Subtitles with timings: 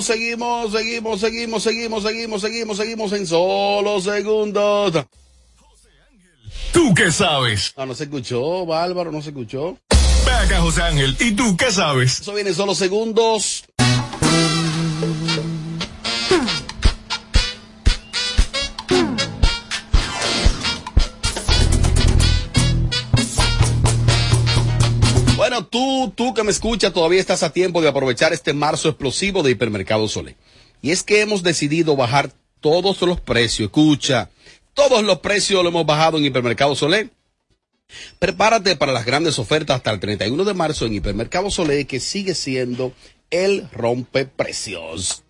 [0.00, 5.06] Seguimos, seguimos, seguimos, seguimos, seguimos, seguimos, seguimos, seguimos en solo segundos.
[6.72, 7.72] ¿Tú qué sabes?
[7.76, 9.78] Ah, no se escuchó, Bárbaro, no se escuchó.
[10.26, 11.16] Ve acá, José Ángel.
[11.20, 12.20] ¿Y tú qué sabes?
[12.20, 13.64] Eso viene en solo segundos.
[25.74, 29.50] Tú, tú que me escuchas, todavía estás a tiempo de aprovechar este marzo explosivo de
[29.50, 30.36] Hipermercado Solé.
[30.80, 32.30] Y es que hemos decidido bajar
[32.60, 33.66] todos los precios.
[33.66, 34.30] Escucha,
[34.72, 37.10] todos los precios lo hemos bajado en Hipermercado Solé.
[38.20, 42.36] Prepárate para las grandes ofertas hasta el 31 de marzo en Hipermercado Solé, que sigue
[42.36, 42.92] siendo
[43.30, 45.24] el rompeprecios.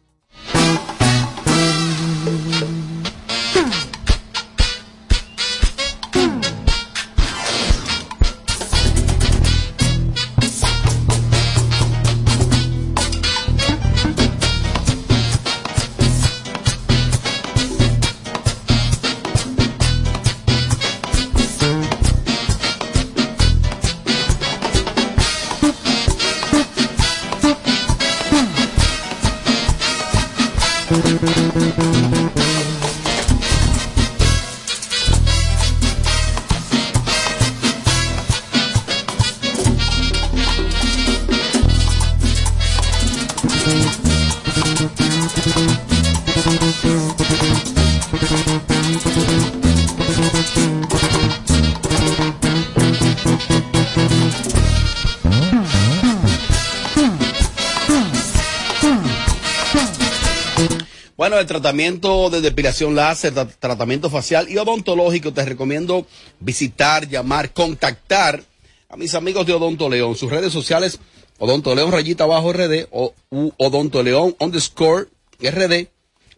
[61.25, 66.07] Bueno, el tratamiento de depilación láser, tra- tratamiento facial y odontológico, te recomiendo
[66.39, 68.43] visitar, llamar, contactar
[68.91, 70.17] a mis amigos de Odonto León.
[70.17, 70.99] Sus redes sociales,
[71.39, 75.07] Odonto León rayita abajo RD o u- Odonto León underscore
[75.41, 75.89] RD.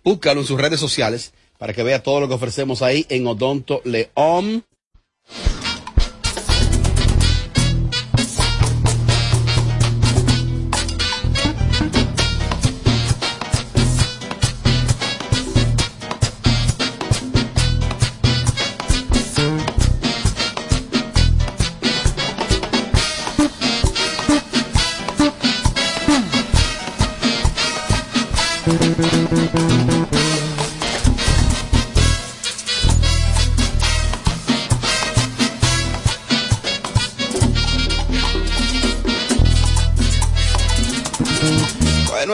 [0.05, 3.81] Búscalo en sus redes sociales para que vea todo lo que ofrecemos ahí en Odonto
[3.83, 4.63] León.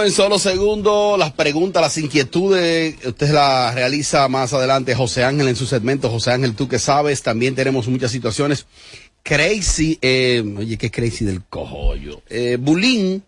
[0.05, 5.57] En solo segundo, las preguntas, las inquietudes, usted las realiza más adelante José Ángel en
[5.57, 6.11] su segmento.
[6.11, 8.67] José Ángel, tú que sabes, también tenemos muchas situaciones
[9.23, 12.23] crazy, eh, oye, qué crazy del cojollo.
[12.29, 13.23] Eh, Bulín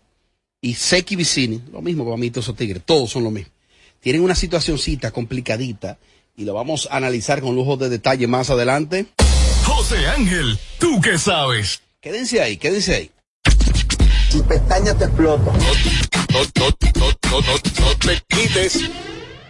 [0.61, 3.51] y Seki Vicini, lo mismo para mí, todos esos tigres, todos son lo mismo.
[3.99, 5.97] Tienen una situacioncita complicadita
[6.35, 9.07] y lo vamos a analizar con lujo de detalle más adelante.
[9.63, 11.81] José Ángel, ¿tú qué sabes?
[12.01, 13.11] Quédense ahí, quédense ahí.
[14.31, 15.51] Tu pestaña te explota.
[16.35, 16.67] No, no,
[16.99, 18.89] no, no, no, no te quites.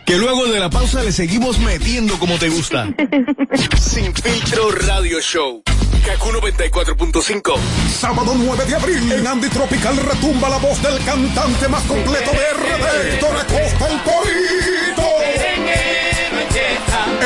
[0.06, 2.88] Que luego de la pausa le seguimos metiendo como te gusta.
[3.82, 5.64] Sin filtro radio show.
[6.06, 7.56] Kaku 94.5.
[7.92, 12.54] Sábado 9 de abril, en Andy Tropical retumba la voz del cantante más completo de
[12.54, 15.02] RD, Héctor Acosta el Torito.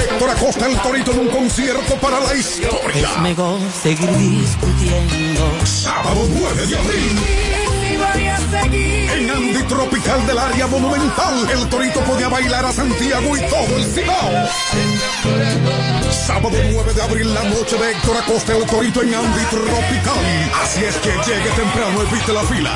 [0.02, 3.10] Héctor Acosta el Torito en un concierto para la historia.
[3.12, 5.52] Es mejor seguir discutiendo.
[5.66, 7.49] Sábado 9 de abril.
[8.52, 13.86] En Andy Tropical del área monumental, el Torito podía bailar a Santiago y todo el
[13.86, 14.50] Cibao.
[16.12, 20.52] Sábado 9 de abril, la noche de Héctor Acosta, el Torito en Andy Tropical.
[20.64, 22.76] Así es que llegue temprano, evite la fila.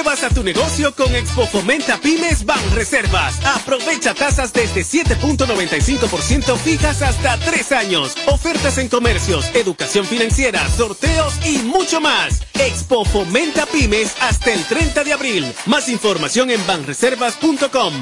[0.07, 3.45] Nuevas a tu negocio con Expo Fomenta Pymes Ban Reservas.
[3.45, 8.15] Aprovecha tasas desde 7.95% fijas hasta 3 años.
[8.27, 12.41] Ofertas en comercios, educación financiera, sorteos y mucho más.
[12.53, 15.53] Expo Fomenta Pymes hasta el 30 de abril.
[15.65, 17.93] Más información en banreservas.com.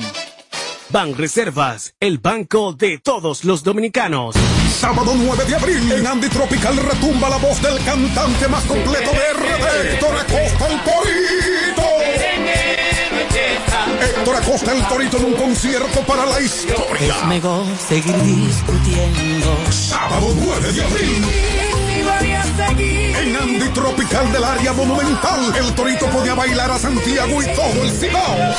[0.90, 4.36] Ban Reservas, el banco de todos los dominicanos.
[4.80, 9.34] Sábado 9 de abril, en Andy Tropical retumba la voz del cantante más completo de
[9.34, 11.85] RD, Héctor Acosta el.
[13.36, 17.16] Héctor Acosta el Torito en un concierto para la historia.
[17.18, 19.58] Es mejor seguir discutiendo.
[19.72, 21.26] Sábado 9 de abril.
[23.18, 27.92] En Andy Tropical del área monumental, el Torito podía bailar a Santiago y todo el
[27.92, 28.56] Cibao.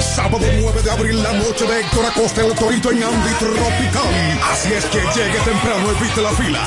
[0.00, 4.40] Sábado 9 de abril, la noche de Héctor Acosta el Torito en Andy Tropical.
[4.52, 6.60] Así es que llegue temprano, evite la fila.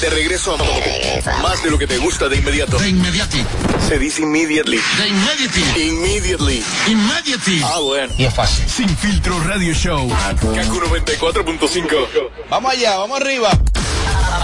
[0.00, 2.78] De regreso a más de lo que te gusta de inmediato.
[2.78, 3.44] De inmediati.
[3.88, 4.78] Se dice immediately.
[4.98, 5.60] De immediati.
[5.80, 6.64] Immediately.
[6.88, 7.62] Immediati.
[7.64, 8.12] Ah, bueno.
[8.18, 8.68] Y es fácil.
[8.68, 10.08] Sin filtro radio show.
[10.08, 12.30] Kaku 94.5.
[12.50, 13.50] Vamos allá, vamos arriba.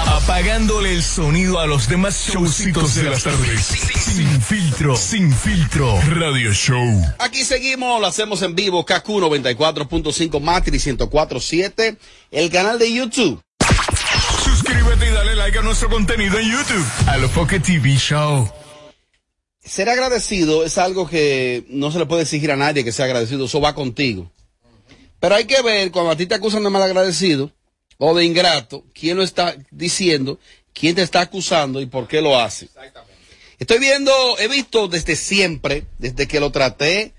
[0.07, 3.67] Apagándole el sonido a los demás showcitos de las tardes.
[3.67, 4.97] Sin filtro.
[4.97, 7.03] Sin filtro radio show.
[7.19, 11.97] Aquí seguimos, lo hacemos en vivo, KQ 94.5 Matrix 104.7,
[12.31, 13.43] el canal de YouTube.
[15.21, 16.87] Dale like a nuestro contenido en YouTube.
[17.07, 18.51] A lo Foque TV Show.
[19.63, 23.45] Ser agradecido es algo que no se le puede exigir a nadie que sea agradecido,
[23.45, 24.33] eso va contigo.
[25.19, 27.53] Pero hay que ver, cuando a ti te acusan de malagradecido
[27.99, 30.39] o de ingrato, quién lo está diciendo,
[30.73, 32.71] quién te está acusando y por qué lo hace.
[33.59, 37.13] Estoy viendo, he visto desde siempre, desde que lo traté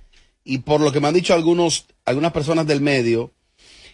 [0.44, 3.32] y por lo que me han dicho algunos, algunas personas del medio,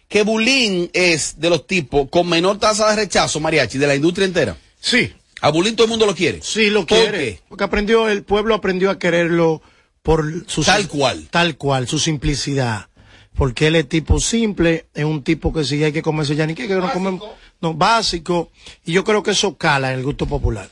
[0.07, 4.25] que Bulín es de los tipos con menor tasa de rechazo, mariachi, de la industria
[4.25, 4.57] entera.
[4.79, 5.11] Sí.
[5.41, 6.39] A Bulín todo el mundo lo quiere.
[6.41, 7.17] Sí, lo ¿Por quiere.
[7.17, 7.39] qué?
[7.49, 9.61] Porque aprendió, el pueblo aprendió a quererlo
[10.01, 11.27] por su Tal cual.
[11.29, 12.87] Tal cual, su simplicidad.
[13.35, 16.55] Porque él es tipo simple, es un tipo que si hay que comerse ya ni
[16.55, 17.23] que, que no comemos.
[17.61, 18.51] No, básico.
[18.85, 20.69] Y yo creo que eso cala en el gusto popular.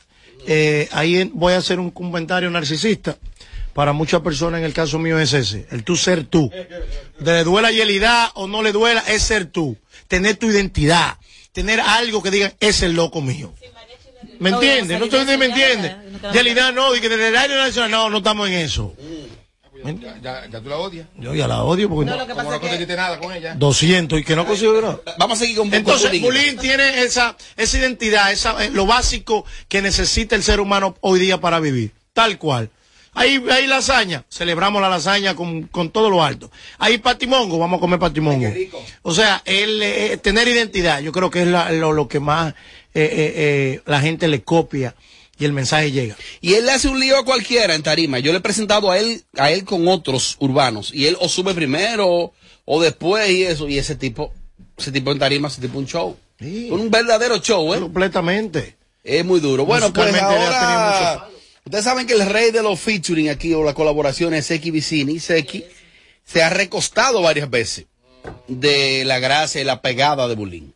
[0.47, 3.17] Eh, ahí voy a hacer un comentario narcisista.
[3.75, 5.67] Para muchas personas, en el caso mío, es ese.
[5.70, 6.50] El tú ser tú.
[7.20, 9.75] De le duela Yelida o no le duela, es ser tú.
[10.08, 11.17] Tener tu identidad.
[11.51, 13.53] Tener algo que diga, es el loco mío.
[14.39, 14.98] ¿Me No, entiendes?
[14.98, 15.94] No estoy me entiendes.
[16.34, 18.94] ya, no no, y que desde el aire nacional, no, no estamos en eso.
[19.84, 21.08] Ya, ya, ya tú la odias.
[21.17, 23.34] Yo ya la odio porque No, lo que pasa no es que conseguiste nada con
[23.34, 23.55] ella.
[23.55, 25.01] 200 y que no consigo nada.
[25.20, 29.46] Vamos a seguir con Entonces, con Bulín tiene esa, esa identidad, esa, eh, lo básico
[29.67, 31.91] que necesita el ser humano hoy día para vivir.
[32.13, 32.70] Tal cual.
[33.15, 36.51] Ahí, ahí lasaña, celebramos la lasaña con, con todo lo alto.
[36.77, 38.45] Ahí patimongo, vamos a comer patimongo.
[39.03, 42.53] O sea, el, eh, tener identidad, yo creo que es la- lo, lo que más
[42.93, 44.95] eh, eh, eh, la gente le copia
[45.38, 46.15] y el mensaje llega.
[46.41, 48.19] Y él le hace un lío a cualquiera en tarima.
[48.19, 50.93] Yo le he presentado a él, a él con otros urbanos.
[50.93, 52.31] Y él o sube primero
[52.65, 53.67] o después y eso.
[53.67, 54.34] Y ese tipo,
[54.77, 56.15] ese tipo en tarima, ese tipo un show.
[56.72, 57.79] Un verdadero show, ¿eh?
[57.79, 58.75] Completamente.
[59.03, 59.65] Es muy duro.
[59.65, 61.34] Bueno, pues ahora, mucho
[61.65, 65.19] ustedes saben que el rey de los featuring aquí o la colaboración es Seki Vicini.
[65.19, 65.65] Seki
[66.24, 67.86] se ha recostado varias veces
[68.48, 70.74] de la gracia y la pegada de Bulín.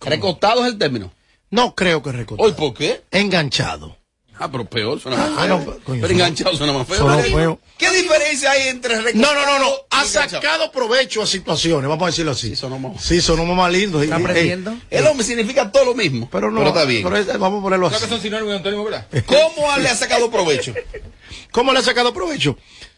[0.00, 1.12] Recostado es el término.
[1.50, 2.46] No creo que recordar.
[2.46, 3.02] ¿Hoy por qué?
[3.10, 3.96] Enganchado.
[4.38, 5.58] Ah, pero peor, suena más Ah, feo.
[5.58, 6.96] no, coño, pero enganchado suena más feo.
[6.98, 7.36] suena ¿verdad?
[7.36, 7.60] feo.
[7.78, 9.70] ¿Qué diferencia hay entre No, no, no, no.
[9.90, 10.42] Ha enganchado?
[10.42, 12.50] sacado provecho a situaciones, vamos a decirlo así.
[12.50, 14.02] Sí, sonamos, sí, sonamos más lindos.
[14.02, 14.72] Está Eh, aprendiendo.
[14.72, 16.28] eh, El hombre significa todo lo mismo.
[16.30, 17.02] Pero no, Pero está bien.
[17.02, 18.04] pero es- vamos a ponerlo Creo así.
[18.06, 19.06] que son sinónimos de antónimos, ¿verdad?
[19.26, 20.74] ¿Cómo le ha sacado provecho?
[21.50, 22.56] ¿Cómo le ha sacado provecho?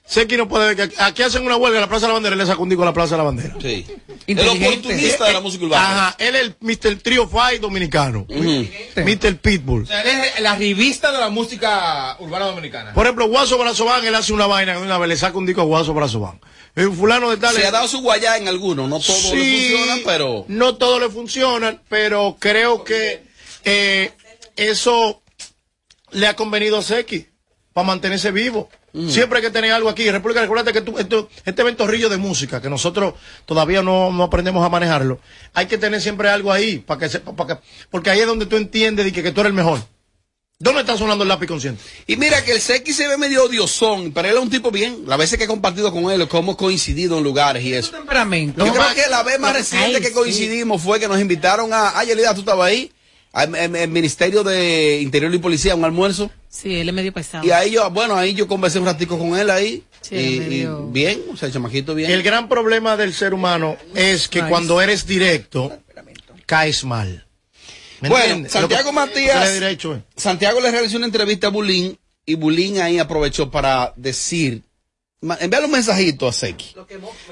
[0.08, 2.14] Sé que no puede ver que aquí hacen una huelga en la Plaza de la
[2.14, 3.54] Bandera, él le saca un disco a la Plaza de la Bandera.
[3.60, 3.84] Sí.
[4.26, 6.06] El oportunista de la música urbana.
[6.06, 7.02] Ajá, él es el Mr.
[7.02, 8.26] Trio Five dominicano.
[8.26, 9.36] Mr.
[9.36, 9.82] Pitbull.
[9.82, 12.94] O sea, él es la revista de la música urbana dominicana.
[12.94, 15.60] Por ejemplo, Guaso Brazován, él hace una vaina que una vez le saca un disco
[15.60, 16.40] a Guaso Brazován.
[16.74, 17.54] Un fulano de tal.
[17.54, 20.44] Se ha dado su guayá en algunos, no todo Sí, le funciona, pero...
[20.48, 23.24] No todo le funciona, pero creo que
[23.64, 24.12] eh,
[24.56, 25.22] eso
[26.12, 27.26] le ha convenido a Seki
[27.78, 28.68] para mantenerse vivo.
[29.08, 30.10] Siempre hay que tener algo aquí.
[30.10, 33.14] República, recuérdate que tú- esto- este ventorrillo de música, que nosotros
[33.46, 35.20] todavía no, no aprendemos a manejarlo,
[35.54, 38.46] hay que tener siempre algo ahí, para que, se- para que, porque ahí es donde
[38.46, 39.78] tú entiendes de que, que tú eres el mejor.
[40.58, 41.80] ¿Dónde está sonando el lápiz consciente?
[42.08, 45.04] Y mira que el ve medio odiosón, pero él es un tipo bien.
[45.06, 47.92] Las veces que he compartido con él, cómo hemos coincidido en lugares y eso.
[47.92, 48.66] temperamento.
[48.66, 50.12] Yo creo que la vez más reciente que sí.
[50.14, 51.96] coincidimos fue que nos invitaron a...
[51.96, 52.90] Ay, Elida, ¿tú estabas ahí?
[53.32, 56.28] Al al- al Ministerio de Interior y Policía, a un almuerzo.
[56.48, 57.46] Sí, él es medio pesado.
[57.46, 59.84] Y ahí yo, bueno, ahí yo conversé un ratico con él ahí.
[60.00, 62.10] Sí, y, y medio- bien, o sea, el chamaquito bien.
[62.10, 64.50] El gran problema del ser humano es que Nice.
[64.50, 65.78] cuando eres directo,
[66.46, 67.26] caes mal.
[68.00, 68.52] ¿Me Bueno, entiendes?
[68.52, 70.02] Santiago que- Matías- le eh.
[70.16, 74.62] Santiago le realizó una entrevista a Bulín y Bulín ahí aprovechó para decir,
[75.20, 76.74] enviarle un mensajito a Seki.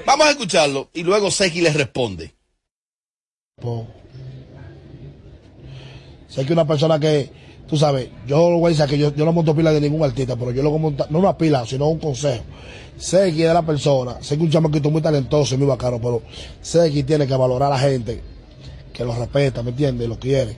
[0.05, 2.35] Vamos a escucharlo y luego Seki le responde.
[3.61, 3.87] Po.
[6.29, 7.31] Sé que una persona que,
[7.67, 10.03] tú sabes, yo lo voy a decir que yo, yo no monto pila de ningún
[10.03, 12.43] artista, pero yo lo monto, no una pila, sino un consejo.
[12.97, 16.21] Sé que es la persona, sé que un chamaquito muy talentoso y muy bacano, pero
[16.61, 18.21] sé que tiene que valorar a la gente,
[18.91, 20.07] que lo respeta, ¿me entiendes?
[20.09, 20.57] Lo quiere.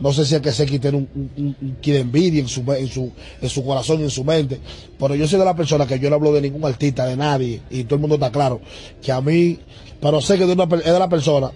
[0.00, 3.10] No sé si es que Seki tiene un, un, un- envidia en su, en, su,
[3.40, 4.60] en su corazón y en su mente,
[4.98, 7.62] pero yo soy de la persona que yo no hablo de ningún artista, de nadie,
[7.70, 8.60] y todo el mundo está claro,
[9.00, 9.58] que a mí,
[10.00, 11.50] pero sé que de una es de la persona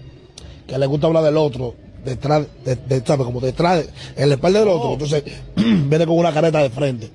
[0.65, 3.23] que le gusta hablar del otro, detrás, de, de- ¿sabe?
[3.23, 5.23] Como detrás, en la espalda del otro, entonces
[5.55, 7.09] viene con una careta de frente.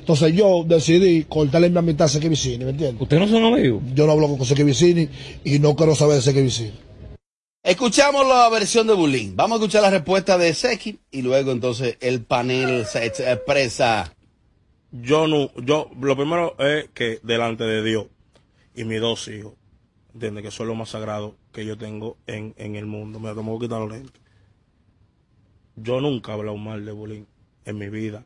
[0.00, 3.00] Entonces yo decidí cortarle mi amistad a Seki Vicini, ¿me entiendes?
[3.02, 3.82] ¿Ustedes no son amigos?
[3.94, 5.08] Yo no hablo con Seki Vicini
[5.44, 6.72] y no quiero saber de Vicini.
[7.62, 9.34] Escuchamos la versión de Bulín.
[9.36, 14.12] Vamos a escuchar la respuesta de Seki y luego entonces el panel se ex- expresa.
[14.92, 18.06] Yo no, yo, lo primero es que delante de Dios
[18.76, 19.54] y mis dos hijos,
[20.12, 23.18] entiende que son lo más sagrado que yo tengo en, en el mundo.
[23.20, 24.20] Me tengo que quitar los lentes.
[25.76, 27.24] Yo nunca he hablado mal de bullying
[27.64, 28.24] en mi vida.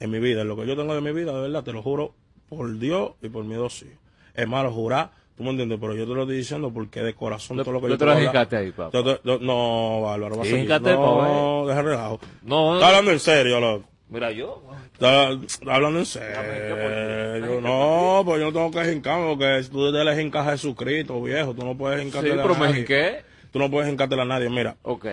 [0.00, 1.82] En mi vida, en lo que yo tengo de mi vida, de verdad, te lo
[1.82, 2.14] juro
[2.48, 3.98] por Dios y por mis dos hijos.
[4.34, 7.56] Es malo jurar, tú me entiendes, pero yo te lo estoy diciendo porque de corazón
[7.56, 8.90] Lo- todo lo que lo yo te te lo voy a hablar- ahí, papá.
[8.96, 12.20] Yo te- yo- no, Bárbaro, vas a No, deja relajo.
[12.42, 13.88] No, Está hablando en serio, loco.
[14.10, 14.62] Mira, yo.
[14.94, 17.60] Está, está hablando en serio.
[17.60, 21.20] No, pues yo no tengo que jincarme porque si tú te le jincas a Jesucristo,
[21.22, 22.74] viejo, tú no puedes jincarte Sí, a pero me nadie.
[22.76, 23.20] jinqué.
[23.52, 24.76] Tú no puedes jincártela a nadie, mira.
[24.82, 25.06] Ok.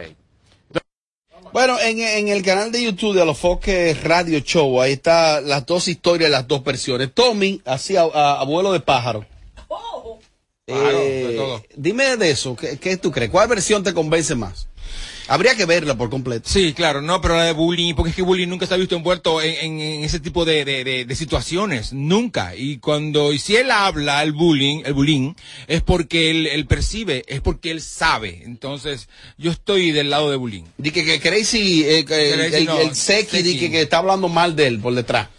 [1.54, 5.88] Bueno, en, en el canal de YouTube de Alofoque Radio Show, ahí está las dos
[5.88, 7.14] historias, las dos versiones.
[7.14, 9.25] Tommy hacía a- abuelo de pájaro.
[10.68, 11.64] Claro, Eh, de todo.
[11.75, 13.30] dime de eso, ¿qué, qué tú crees?
[13.30, 14.68] ¿Cuál versión te convence más?
[15.27, 16.48] Habría que verla por completo.
[16.48, 18.96] Sí, claro, no, pero la de bullying, porque es que bullying nunca se ha visto
[18.96, 22.55] envuelto en, en- en ese tipo de, de- de- de situaciones, nunca.
[22.55, 25.34] Y cuando, y si él habla el bullying, el bullying,
[25.67, 28.41] es porque él, él percibe, es porque él sabe.
[28.46, 30.63] Entonces, yo estoy del lado de bullying.
[30.77, 33.60] Di que, que Crazy, eh, que el, Crazy el- no, el Seki, di Seki.
[33.60, 35.29] que, que está hablando mal de él por detrás.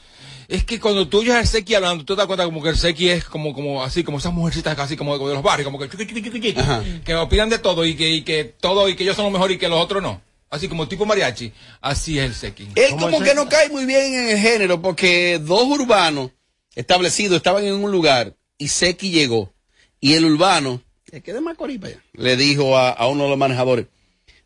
[0.48, 2.76] Es que cuando tú oyes al Seki hablando, tú te das cuenta como que el
[2.76, 5.88] Seki es como, como así, como esas mujercitas casi como de los barrios, como que,
[5.88, 6.84] chiqui, chiqui, chiqui, chiqui, Ajá.
[7.04, 9.50] que opinan de todo y que, y que todo, y que ellos son lo mejor
[9.50, 10.20] y que los otros no.
[10.48, 11.52] Así como tipo mariachi.
[11.80, 12.68] Así es el Seki.
[12.76, 16.30] Él como que no cae muy bien en el género porque dos urbanos
[16.74, 19.52] establecidos estaban en un lugar y Seki llegó.
[20.00, 23.38] Y el urbano, que quede más para allá, le dijo a, a uno de los
[23.38, 23.86] manejadores,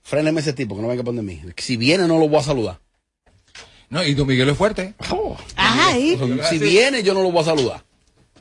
[0.03, 1.43] fréneme ese tipo que no venga a poner mí.
[1.57, 2.81] Si viene no lo voy a saludar.
[3.91, 4.95] No, y Don Miguel es fuerte.
[5.57, 6.19] Ay.
[6.49, 7.85] Si viene yo no lo voy a saludar.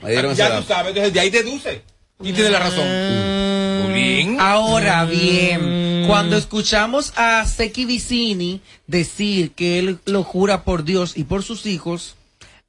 [0.01, 1.81] Me dieron ese Ya tú sabes, entonces de ahí deduce.
[2.21, 3.83] Y tiene la razón.
[3.83, 4.37] Bullying.
[4.39, 11.23] Ahora bien, cuando escuchamos a Seki Vicini decir que él lo jura por Dios y
[11.23, 12.15] por sus hijos,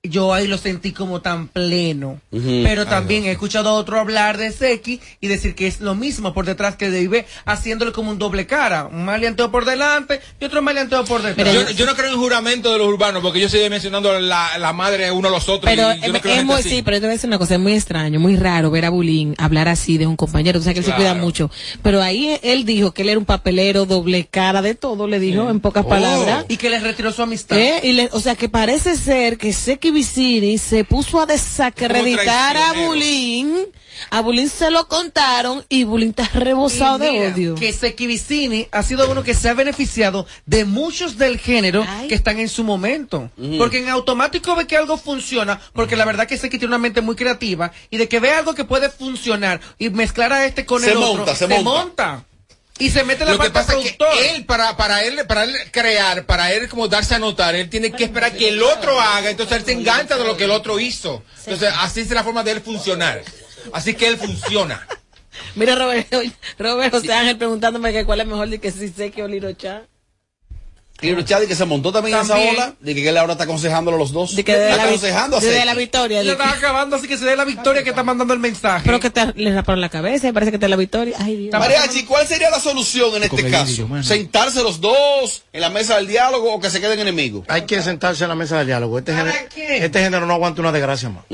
[0.03, 2.21] yo ahí lo sentí como tan pleno.
[2.31, 6.33] Pero también he escuchado a otro hablar de Seki y decir que es lo mismo
[6.33, 8.87] por detrás que Dave, haciéndole como un doble cara.
[8.87, 11.53] Un maleanteo por delante y otro maleanteo por detrás.
[11.53, 14.73] yo, yo no creo en juramento de los urbanos porque yo sigo mencionando la, la
[14.73, 15.71] madre uno a los otros.
[15.71, 16.71] Pero y yo no es, muy, así.
[16.71, 18.87] sí, pero yo te voy a decir una cosa, es muy extraño, muy raro ver
[18.87, 21.51] a Bulín hablar así de un compañero, tú sabes que él se cuida mucho.
[21.83, 25.51] Pero ahí él dijo que él era un papelero, doble cara de todo, le dijo
[25.51, 25.89] en pocas Oh.
[25.91, 26.47] palabras.
[26.49, 27.59] Y que le retiró su amistad.
[27.59, 27.81] ¿Eh?
[27.83, 32.73] Y le- o sea que parece ser que Seki Vicini se puso a desacreditar a.
[32.73, 33.55] Bulín,
[34.11, 37.55] a Bulín se lo contaron y Bulín está rebosado Y de odio.
[37.55, 42.15] Que Seki Vicini ha sido uno que se ha beneficiado de muchos del género que
[42.15, 43.31] están en su momento.
[43.59, 47.01] Porque en automático ve que algo funciona, porque la verdad que Seki tiene una mente
[47.01, 50.83] muy creativa y de que ve algo que puede funcionar y mezclar a este con
[50.83, 52.25] Se el monta, otro, se monta.
[52.81, 55.45] Y se mete la Lo que parte pasa es que él, para, para él, para
[55.45, 58.99] él crear, para él como darse a notar, él tiene que esperar que el otro
[58.99, 61.23] haga, entonces él se engancha de lo que el otro hizo.
[61.41, 63.23] Entonces, así es la forma de él funcionar.
[63.73, 64.87] Así que él funciona.
[65.55, 66.09] Mira Robert,
[66.59, 69.83] Robert José Ángel preguntándome que cuál es mejor de que si Seki o Lirocha.
[71.03, 73.97] Y Richard que se montó también, en esa ola, de que él ahora está aconsejándolo
[73.97, 74.37] a los dos.
[74.37, 76.23] De que de la, aconsejando de la victoria.
[76.23, 78.83] Ya de está acabando, así que se dé la victoria que está mandando el mensaje.
[78.85, 81.17] Pero que te le raparon la cabeza y parece que te la victoria.
[81.19, 81.53] Ay, Dios.
[81.53, 83.89] Mariachi, ¿cuál sería la solución en este caso?
[84.03, 87.45] ¿Sentarse los dos en la mesa del diálogo o que se queden enemigos?
[87.49, 88.99] Hay que sentarse en la mesa de diálogo.
[88.99, 91.25] Este, género, este género no aguanta una desgracia más.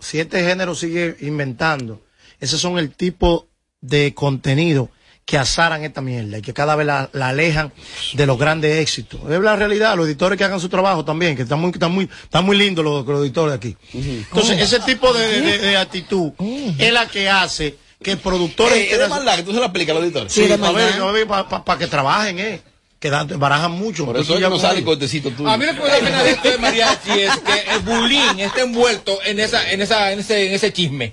[0.00, 2.00] Si este género sigue inventando,
[2.40, 3.46] esos son el tipo
[3.80, 4.90] de contenido
[5.28, 7.70] que azaran esta mierda y que cada vez la, la alejan
[8.14, 9.20] de los grandes éxitos.
[9.30, 12.08] Es la realidad, los editores que hagan su trabajo también, que están muy, están muy,
[12.22, 13.76] están muy lindos los, los editores aquí.
[13.92, 16.32] Entonces, ese tipo de, de- de actitud
[16.78, 18.78] es la que hace que productores...
[18.78, 20.32] Eh, es de maldad que tú se la aplicas a los editores.
[20.32, 22.60] Sí, para que trabajen, eh.
[22.98, 24.06] Que dan- barajan mucho.
[24.06, 25.50] Por eso ya no sale cortecito tuyo.
[25.50, 28.38] A mí lo que me da pena de esto de mariachi es que el bullying
[28.38, 31.12] está envuelto en esa, en esa, en ese, en ese chisme.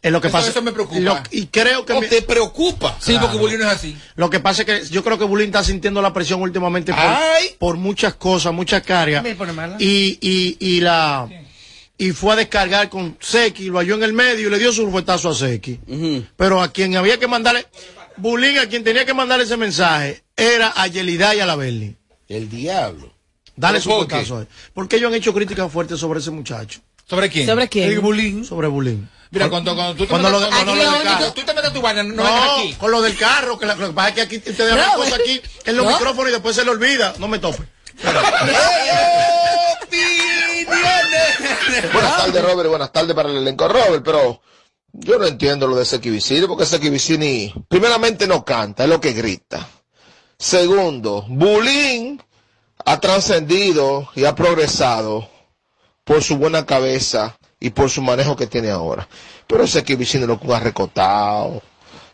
[0.00, 0.50] Es lo que Eso- pasa.
[0.50, 1.00] eso me preocupa.
[1.00, 2.96] Lo- y creo que ¿O me- te preocupa?
[3.00, 3.26] Sí, Claro.
[3.26, 3.96] porque bullying no es así.
[4.14, 7.58] Lo que pasa es que yo creo que Bulín está sintiendo la presión últimamente por,
[7.58, 9.24] por muchas cosas, muchas cargas.
[9.80, 11.28] Y, y, y la
[12.00, 14.88] y fue a descargar con Seki, lo halló en el medio y le dio su
[14.88, 15.80] fuetazo a Seki.
[16.36, 17.66] Pero a quien había que mandarle,
[18.18, 21.96] Bulín, a quien tenía que mandarle ese mensaje, era a Yelida y a la Berni.
[22.28, 23.12] El diablo.
[23.56, 24.48] Dale ¿Pero su fuetazo a él.
[24.72, 26.78] Porque ellos han hecho críticas fuertes sobre ese muchacho.
[27.08, 27.46] ¿Sobre quién?
[27.48, 27.90] ¿Sobre quién?
[27.90, 28.44] El Bulín.
[28.44, 29.08] Sobre Bulín.
[29.30, 31.42] Mira, cuando, cuando tú te Cuando metes, lo cuando lo lo del único- carro, tú
[31.42, 32.72] te metes tu vaina, no, No, vengas aquí.
[32.74, 34.94] con lo del carro, que la- lo que pasa es que aquí ustedes hablan No,
[34.94, 35.92] cosas aquí en los no.
[35.92, 37.14] micrófonos y después se le olvida.
[37.18, 37.62] No me tope.
[41.92, 42.68] Buenas tardes, Robert.
[42.68, 44.02] Buenas tardes para el elenco, Robert.
[44.04, 44.40] Pero
[44.92, 49.00] yo no entiendo lo de Seki Vicini, porque Seki Vicini, primeramente, no canta, es lo
[49.00, 49.68] que grita.
[50.38, 52.22] Segundo, Bulín
[52.84, 55.28] ha trascendido y ha progresado
[56.04, 59.08] por su buena cabeza y por su manejo que tiene ahora.
[59.46, 61.62] Pero Seki Vicini lo que un arrecotado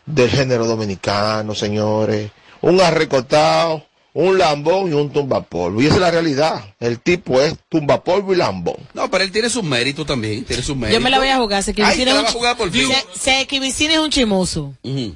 [0.05, 2.31] del género dominicano, señores.
[2.61, 5.81] Un arrecotado, un lambón y un tumbapolvo.
[5.81, 6.63] Y esa es la realidad.
[6.79, 8.77] El tipo es tumbapolvo y lambón.
[8.93, 10.45] No, pero él tiene sus méritos también.
[10.45, 10.93] Tiene sus méritos.
[10.99, 11.61] Yo me la voy a jugar.
[11.63, 12.87] Seki Ay, Vicini te es un fin.
[12.87, 14.73] Se- Seki Vicini es un chimoso.
[14.83, 15.15] Ujú.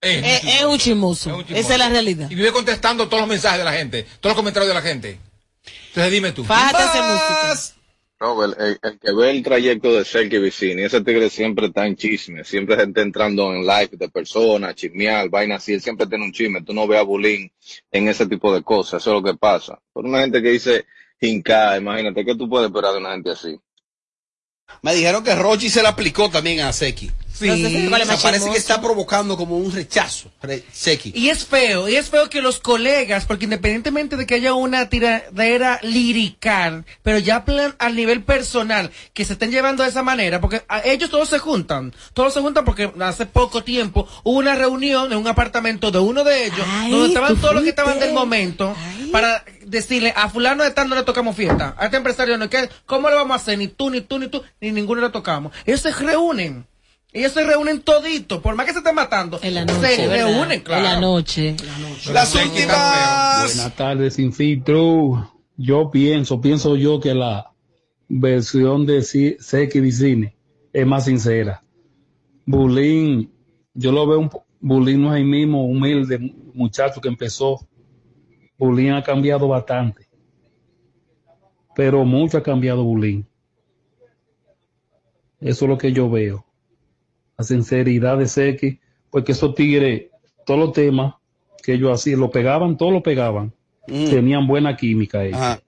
[0.00, 1.44] Es, es un chimoso.
[1.48, 2.30] Esa es la realidad.
[2.30, 5.18] Y vive contestando todos los mensajes de la gente, todos los comentarios de la gente.
[5.88, 6.44] Entonces dime tú.
[6.44, 7.74] Fájate música.
[8.20, 11.94] Robert, el, el que ve el trayecto de Sergio Vicini, ese tigre siempre está en
[11.94, 16.32] chisme, siempre está entrando en live de personas, chismear, vaina así, él siempre tiene un
[16.32, 17.52] chisme, tú no ves a Bulín
[17.92, 19.80] en ese tipo de cosas, eso es lo que pasa.
[19.92, 20.86] Por una gente que dice
[21.20, 23.60] hinca, imagínate, ¿qué tú puedes esperar de una gente así?
[24.82, 27.10] Me dijeron que Rochi se la aplicó también a Seki.
[27.32, 27.46] Sí.
[27.46, 31.12] No sé si O vale sea, parece que está provocando como un rechazo, re- Seki.
[31.14, 34.88] Y es feo, y es feo que los colegas, porque independientemente de que haya una
[34.88, 40.40] tiradera lirical, pero ya plan- al nivel personal, que se estén llevando de esa manera,
[40.40, 44.56] porque a- ellos todos se juntan, todos se juntan porque hace poco tiempo hubo una
[44.56, 48.14] reunión en un apartamento de uno de ellos, donde estaban todos los que estaban del
[48.14, 48.74] momento,
[49.12, 52.68] para decirle a fulano de tal no le tocamos fiesta, a este empresario no, ¿qué?
[52.86, 53.58] ¿cómo le vamos a hacer?
[53.58, 55.52] Ni tú, ni tú, ni tú, ni ninguno le tocamos.
[55.66, 56.66] Ellos se reúnen.
[57.10, 59.48] Ellos se reúnen toditos, por más que se estén matando, se
[60.08, 60.84] reúnen, claro.
[60.84, 61.56] En la noche.
[62.12, 63.54] Las últimas.
[63.54, 65.32] Buenas tardes, sin filtro.
[65.56, 67.50] Yo pienso, pienso yo que la
[68.08, 70.36] versión de Si- Seki Vicine
[70.72, 71.62] es más sincera.
[72.46, 73.30] Bulín,
[73.74, 76.18] yo lo veo un Bulín no es el mismo humilde
[76.54, 77.67] muchacho que empezó.
[78.58, 80.08] Bulín ha cambiado bastante.
[81.74, 83.26] Pero mucho ha cambiado Bulín.
[85.40, 86.44] Eso es lo que yo veo.
[87.36, 90.10] La sinceridad de Seki, porque esos tigres,
[90.44, 91.14] todos los temas
[91.62, 93.52] que ellos hacían, lo pegaban, todos lo pegaban.
[93.86, 95.62] Tenían buena química ellos.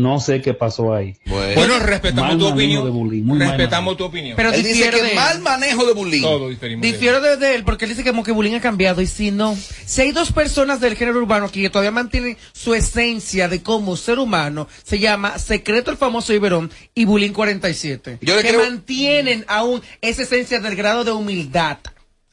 [0.00, 1.14] No sé qué pasó ahí.
[1.26, 2.84] Bueno, respetamos Mal tu opinión.
[2.84, 4.34] de bullying, muy mal respetamos tu opinión.
[4.34, 6.22] Pero Él dice que de mal manejo de bullying.
[6.22, 6.94] Todo diferimos de él.
[6.94, 9.30] Difiero de, de él porque él dice que como que Bulín ha cambiado y si
[9.30, 13.96] no, si hay dos personas del género urbano que todavía mantienen su esencia de como
[13.98, 18.18] ser humano, se llama Secreto el famoso Iberón y Bulín 47.
[18.22, 21.76] Yo le que creo- mantienen aún esa esencia del grado de humildad.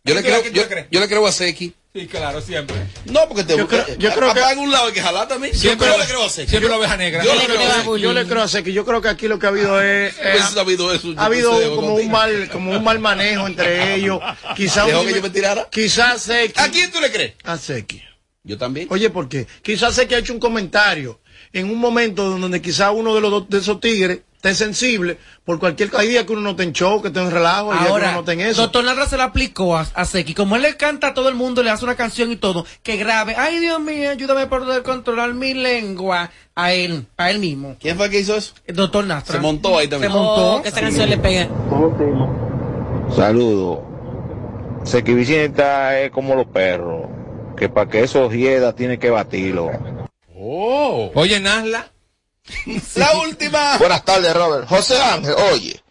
[0.05, 1.73] Yo le, creo, yo, yo le creo a Seki.
[1.97, 2.75] Sí, claro, siempre.
[3.05, 5.55] No, porque te Yo creo- yo creo que- en un lado hay que jalar también.
[5.55, 6.49] Siempre- yo le creo a Seki.
[6.49, 7.23] siempre la oveja negra.
[7.23, 8.01] Yo Yo le creo a creo, Seki.
[8.03, 8.73] yo le creo a Seki.
[8.73, 11.13] Yo creo que aquí lo que ha habido es, eh, Pues ha habido eso.
[11.13, 11.95] yo ha habido como contigo.
[11.95, 14.19] un mal, como un mal manejo entre ellos.
[14.55, 15.67] Quizás ¿Dejó que yo me tirara?
[15.71, 16.59] Quizás Seki.
[16.59, 17.33] ¿A quién tú le crees?
[17.43, 18.01] A Seki.
[18.43, 18.87] Yo también.
[18.91, 19.47] Oye, ¿por qué?
[19.63, 21.19] Quizás Seki ha hecho un comentario
[21.51, 25.59] en un momento donde quizás uno de los dos- de esos tigres esté sensible por
[25.59, 28.05] cualquier hay días que uno no esté en show, que esté en relajo, que Ahora,
[28.05, 28.61] uno no esté en eso.
[28.61, 30.33] Doctor Nadra se la aplicó a, a Seki.
[30.33, 32.97] Como él le canta a todo el mundo, le hace una canción y todo, que
[32.97, 33.35] grabe.
[33.35, 36.31] Ay, Dios mío, ayúdame a poder controlar mi lengua.
[36.59, 37.75] A él, a él mismo.
[37.79, 38.55] ¿Quién fue que hizo eso?
[38.65, 39.35] El doctor Nastra.
[39.35, 40.11] Se montó ahí también.
[40.11, 40.55] Se montó.
[40.55, 41.47] Oh, que esa canción le pega.
[43.15, 43.79] Saludos.
[44.83, 47.09] Sequivicienta es como los perros,
[47.55, 49.69] que para que eso hieda tiene que batirlo.
[50.35, 51.11] Oh.
[51.13, 51.91] Oye, Nasla.
[52.95, 53.77] La última.
[53.77, 54.67] Buenas tardes, Robert.
[54.67, 55.81] José Ángel, oye,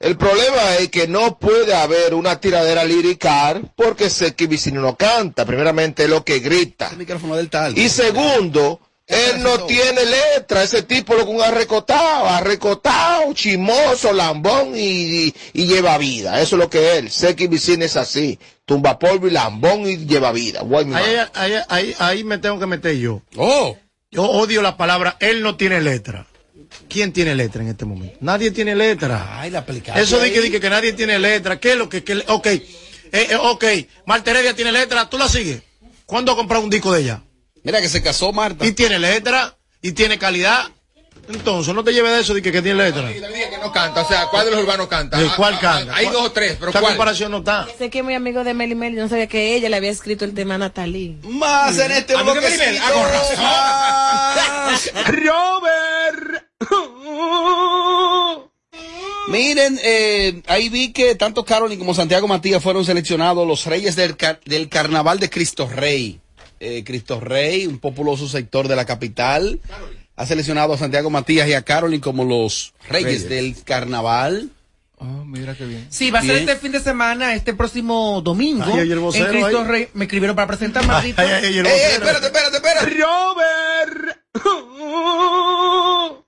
[0.00, 5.44] el problema es que no puede haber una tiradera lirical porque Sequivicino no canta.
[5.44, 6.88] Primeramente, lo que grita.
[6.90, 7.76] El micrófono del tal.
[7.78, 14.74] Y segundo, él no tiene letra, ese tipo lo que un arrecotado, arrecotado, chimoso, lambón
[14.76, 14.80] y,
[15.26, 16.40] y- y lleva vida.
[16.40, 17.10] Eso es lo que él.
[17.10, 18.38] Seki Vicine es así.
[18.66, 20.62] Tumba polvo y lambón y lleva vida.
[20.96, 23.20] Ahí, ahí, ahí, ahí me tengo que meter yo.
[23.36, 23.76] Oh.
[24.14, 26.26] Yo odio la palabra, él no tiene letra.
[26.88, 28.16] ¿Quién tiene letra en este momento?
[28.20, 29.40] Nadie tiene letra.
[29.40, 29.64] Ay, la.
[29.96, 31.58] Eso de que, de que, que nadie tiene letra.
[31.58, 32.62] ¿Qué es lo que, que ok, eh,
[33.12, 33.64] eh, ok,
[34.06, 35.62] Marta Heredia tiene letra, ¿tú la sigues?
[36.06, 37.22] ¿Cuándo has comprado un disco de ella?
[37.62, 38.64] Mira que se casó Marta.
[38.66, 40.68] Y tiene letra, y tiene calidad.
[41.28, 43.08] Entonces, no te lleves de eso de que, que tiene letra.
[43.08, 45.18] Día que no canta, o sea, ¿cuál de los urbanos canta?
[45.18, 45.94] ¿De cuál Ah, canta?
[45.96, 46.92] Hay dos o tres, pero Esta ¿cuál?
[46.92, 47.66] comparación no está.
[47.78, 50.24] Sé que es muy amigo de Meli Meli, no sabía que ella le había escrito
[50.24, 51.16] el tema a Natalie.
[51.22, 52.70] Más en este A mí que me bloquecito.
[52.70, 53.36] liberen, con razón.
[53.42, 54.90] más.
[59.28, 64.16] Miren, eh, ahí vi que tanto Carolyn como Santiago Matías fueron seleccionados los reyes del,
[64.16, 66.20] car- del carnaval de Cristo Rey.
[66.60, 69.60] Eh, Cristo Rey, un populoso sector de la capital,
[70.16, 73.28] ha seleccionado a Santiago Matías y a Carolyn como los reyes, Reyes.
[73.28, 74.50] del carnaval.
[74.96, 75.86] Oh, mira qué bien.
[75.90, 78.64] Sí, va a ser este fin de semana, este próximo domingo.
[78.66, 79.66] Ay, ay, el vocero en Cristo ahí.
[79.66, 79.88] Rey.
[79.92, 81.20] Me escribieron para presentar maldito.
[81.20, 82.94] Ay, ay, ay, el Eh, eh, espérate, espérate, espérate.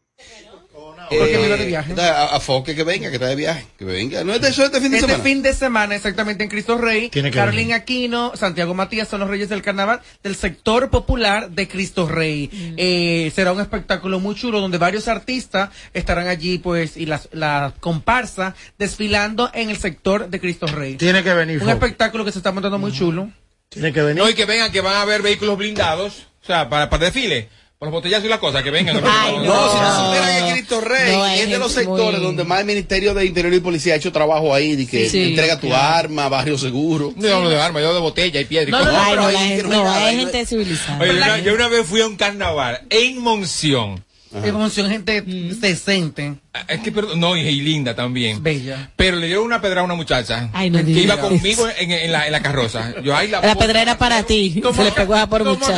[1.09, 1.95] Porque me iba de viaje.
[2.01, 3.67] A, a Foque que venga, que está de viaje.
[3.79, 4.25] Que venga.
[4.25, 5.25] No es de eso este fin de Este semana.
[5.25, 9.63] fin de semana, exactamente en Cristo Rey, Carolina Aquino, Santiago Matías son los reyes del
[9.63, 12.51] carnaval del sector popular de Cristo Rey.
[12.77, 17.73] Eh, será un espectáculo muy chulo donde varios artistas estarán allí, pues, y las la
[17.81, 20.97] comparsa desfilando en el sector de Cristo Rey.
[20.97, 21.63] Tiene que venir.
[21.63, 23.31] Un espectáculo que se está montando muy chulo.
[23.69, 24.23] Tiene que venir.
[24.23, 27.49] No, y que vengan, que van a haber vehículos blindados, o sea, para, para desfile,
[27.79, 29.03] por los botellazos y las cosas, que vengan.
[29.05, 29.73] Ay, No, No.
[29.73, 32.67] si no supieran que Cristo Rey No, es de los sectores muy- donde más el
[32.67, 35.95] Ministerio de Interior y Policía ha hecho trabajo ahí, de que Sí, entrega tu claro.
[35.97, 37.13] arma, barrio seguro.
[37.17, 41.01] No hablo de armas, yo de botella y piedra No, no, hay gente civilizada.
[41.03, 44.03] Oye, yo La- una, yo una vez fui a un carnaval en Monción
[44.43, 46.35] Que conoció gente decente.
[46.69, 48.43] Es que, perdón, no, y, y linda también.
[48.43, 48.91] Bella.
[48.97, 52.13] Pero le dieron una pedra a una muchacha Ay, no que iba conmigo en, en
[52.13, 52.93] la, en la carroza.
[53.03, 54.61] Yo, ay, la, La pedra era para ti.
[54.75, 55.73] Se le pegó a por Como como.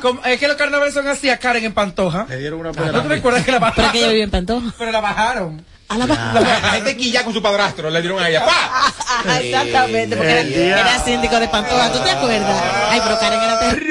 [0.00, 2.26] Como- es que los carnavales son así a Karen en Pantoja.
[2.28, 3.92] Le dieron una ¿No te recuerdas que la Pero bajaron?
[3.92, 4.74] que ella vive en Pantoja.
[4.78, 5.64] Pero la bajaron.
[5.88, 8.44] A la La gente quilla con su padrastro, le dieron a ella.
[8.44, 8.52] ¡Pa!
[8.52, 10.32] Ah, Exactamente, porque
[10.68, 11.90] era, era síndico de Pantoja.
[11.92, 12.62] ¿Tú te acuerdas?
[12.90, 13.88] Ay, pero Karen era terrible.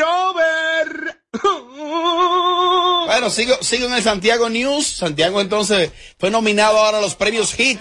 [3.07, 4.85] Bueno, sigo, sigo en el Santiago News.
[4.85, 7.79] Santiago entonces fue nominado ahora a los premios Hit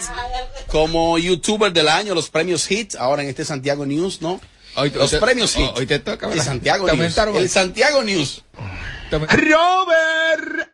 [0.69, 4.41] como youtuber del año, los premios Hit, ahora en este Santiago News, ¿no?
[4.77, 5.71] Hoy- los hoy te- premios Hit.
[5.75, 6.41] hoy te toca, el.
[6.43, 7.15] Santiago News.
[7.39, 7.49] El.
[7.51, 8.43] Santiago News.
[9.11, 10.71] Robert.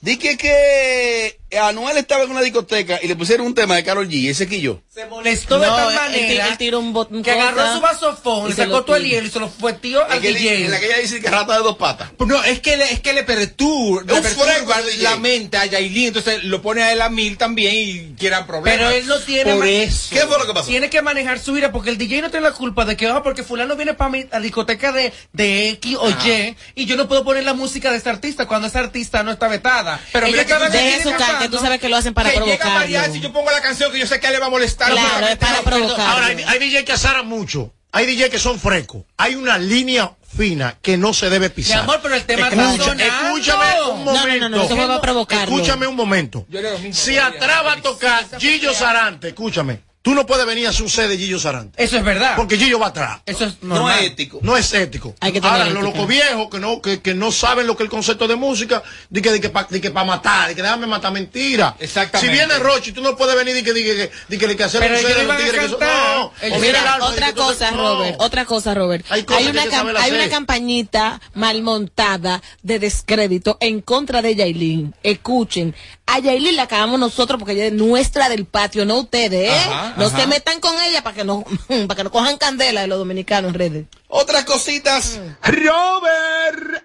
[0.00, 4.06] Di que, que Anuel estaba en una discoteca y le pusieron un tema de Carol
[4.08, 4.82] G, ese quillo.
[4.92, 7.74] Se molestó de No, tal él- manera él- él tiró un bot- un que agarró
[7.74, 9.78] su vasofón, y le sacó todo el hielo y se lo fue al
[10.16, 10.64] En que, DJ.
[10.66, 12.10] en la que ella dice que rata de dos patas.
[12.18, 14.04] No, es que le, es que le perturba,
[14.98, 18.78] la mente a Yailin, entonces lo pone a él a mil también y quieran problemas.
[18.78, 20.08] Pero él no tiene Por eso.
[20.14, 20.66] ¿Qué fue lo que pasó?
[20.66, 23.22] Tiene que manejar su ira porque el DJ no tiene la culpa de que, ah,
[23.22, 26.96] porque fulano viene para mi a la discoteca de, de X o Y y yo
[26.96, 30.00] no puedo poner la música de ese artista cuando esa artista no está vetada.
[30.12, 31.56] Pero mira que cal, que cantando.
[31.58, 32.78] tú sabes que lo hacen para que llega provocarlo.
[32.80, 34.90] mariachi, yo pongo la canción que yo sé que a él le va a molestar.
[34.90, 36.04] Claro, es para provocarlo.
[36.04, 37.72] Ahora, hay, hay DJ que azaran mucho.
[37.92, 39.04] Hay DJ que son frescos.
[39.16, 41.76] Hay una línea fina que no se debe pisar.
[41.76, 43.04] Mi amor, pero el tema Escucha- está sonando.
[43.04, 44.48] Escúchame un No, no, momento.
[44.48, 45.44] no, no, eso va a provocarlo.
[45.54, 46.44] Escúchame un momento.
[46.92, 49.80] Si atrás va a tocar Gillo Sarante, escúchame.
[50.04, 51.82] Tú no puedes venir a su sede de Gillo Sarante.
[51.82, 52.34] Eso es verdad.
[52.36, 53.20] Porque Gillo va atrás.
[53.24, 54.00] Eso es No normal.
[54.00, 54.38] es ético.
[54.42, 55.14] No es ético.
[55.18, 57.84] Hay que tener Ahora, los locos viejos que no, que, que no saben lo que
[57.84, 59.40] es el concepto de música, de que, de
[59.80, 61.74] que para matar, de que déjame matar mentira.
[61.78, 62.30] Exactamente.
[62.30, 63.94] Si viene Rochi, tú no puedes venir y que, de que,
[64.28, 65.68] de que, de que, hacer Pero un ellos CD de iban los a tigres que
[65.70, 66.16] son- cantar.
[66.18, 66.24] No.
[66.56, 67.76] O Mira, otra cosa, no.
[67.96, 69.06] Robert, otra cosa, Robert.
[69.08, 74.94] Hay una, cam- hay una campañita mal montada de descrédito en contra de Yailin.
[75.02, 75.74] Escuchen,
[76.06, 79.56] a Yailin la acabamos nosotros porque ella es nuestra del patio, no ustedes, ¿eh?
[79.70, 80.20] Ajá, no ajá.
[80.20, 81.44] se metan con ella para que no,
[81.86, 83.86] para que no cojan candela de los dominicanos en redes.
[84.08, 85.20] Otras cositas.
[85.42, 86.84] Robert.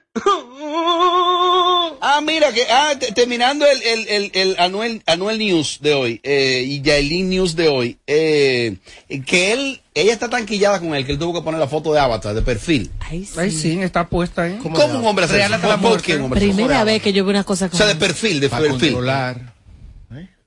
[2.02, 6.20] Ah, mira, que ah, te- terminando el, el, el, el Anuel, Anuel News de hoy
[6.24, 8.78] eh, y Yailin News de hoy, eh,
[9.26, 11.94] que él, ella está tan quillada con él que él tuvo que poner la foto
[11.94, 12.92] de avatar, de perfil.
[13.00, 13.34] Ay, sí.
[13.40, 14.58] Ay, sí, está puesta ahí.
[14.62, 15.50] ¿Cómo, un hombre hace eso?
[15.50, 16.04] la ¿Por muerte.
[16.06, 16.40] qué un hombre?
[16.40, 18.80] Primera vez que yo veo una cosa O como sea, de perfil, de Para perfil.
[18.94, 19.54] controlar.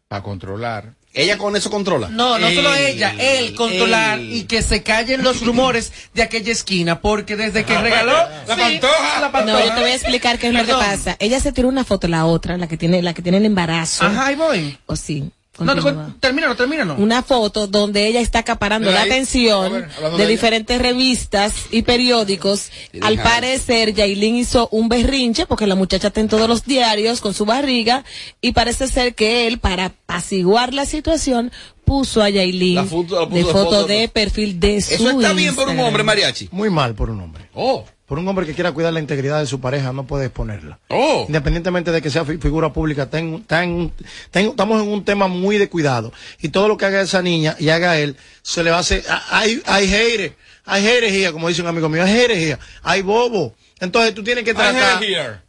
[0.09, 0.95] Para controlar.
[1.15, 2.09] Ella con eso controla.
[2.09, 7.01] No, no solo ella, él controlar y que se callen los rumores de aquella esquina,
[7.03, 8.13] porque desde que regaló
[8.47, 9.21] La sí, pantoja.
[9.21, 9.65] la No, pantoja.
[9.67, 11.17] yo te voy a explicar qué es lo que pasa.
[11.19, 14.05] Ella se tiró una foto, la otra, la que tiene, la que tiene el embarazo.
[14.05, 14.79] Ajá, ahí voy.
[14.87, 15.31] O sí.
[15.59, 16.95] No, no, termínalo, termínalo.
[16.97, 21.83] una foto donde ella está acaparando la atención A ver, hablando de diferentes revistas y
[21.83, 22.71] periódicos.
[23.03, 27.35] Al parecer, Yailin hizo un berrinche porque la muchacha está en todos los diarios con
[27.35, 28.03] su barriga
[28.41, 31.53] y parece ser que él, para apaciguar la situación,
[31.85, 33.87] puso a Yailin La foto- la puso de foto foto.
[33.87, 36.49] de perfil de su Eso está bien por un hombre, mariachi.
[36.51, 37.51] Muy mal por un hombre.
[37.55, 40.79] Oh, Por un hombre que quiera cuidar la integridad de su pareja, no puede exponerla.
[40.91, 41.25] oh.
[41.29, 43.91] Independientemente de que sea fi- figura pública, ten- ten-
[44.31, 46.13] ten- estamos en un tema muy de cuidado.
[46.43, 49.03] Y todo lo que haga esa niña y haga él, se le va a hacer.
[49.31, 50.35] Hay, hay haters,
[50.67, 53.55] hay herejía, como dice un amigo mío, hay herejía, hay bobo.
[53.81, 55.01] Entonces tú tienes que tratar.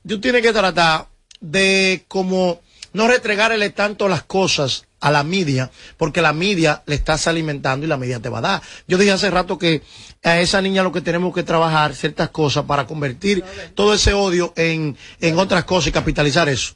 [0.07, 1.07] Tú tienes que tratar
[1.41, 2.61] de como
[2.93, 7.89] no restregarle tanto las cosas a la media, porque la media le estás alimentando y
[7.89, 8.61] la media te va a dar.
[8.87, 9.81] Yo dije hace rato que
[10.23, 13.43] a esa niña lo que tenemos que trabajar ciertas cosas para convertir
[13.75, 16.75] todo ese odio en, en otras cosas y capitalizar eso.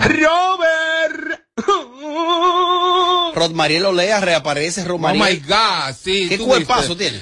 [0.00, 1.40] Robert.
[3.34, 5.24] Rodmariel Olea reaparece, Oh Rodmariel.
[5.24, 6.26] my God, sí.
[6.28, 7.20] ¿Qué cuerpazo tiene?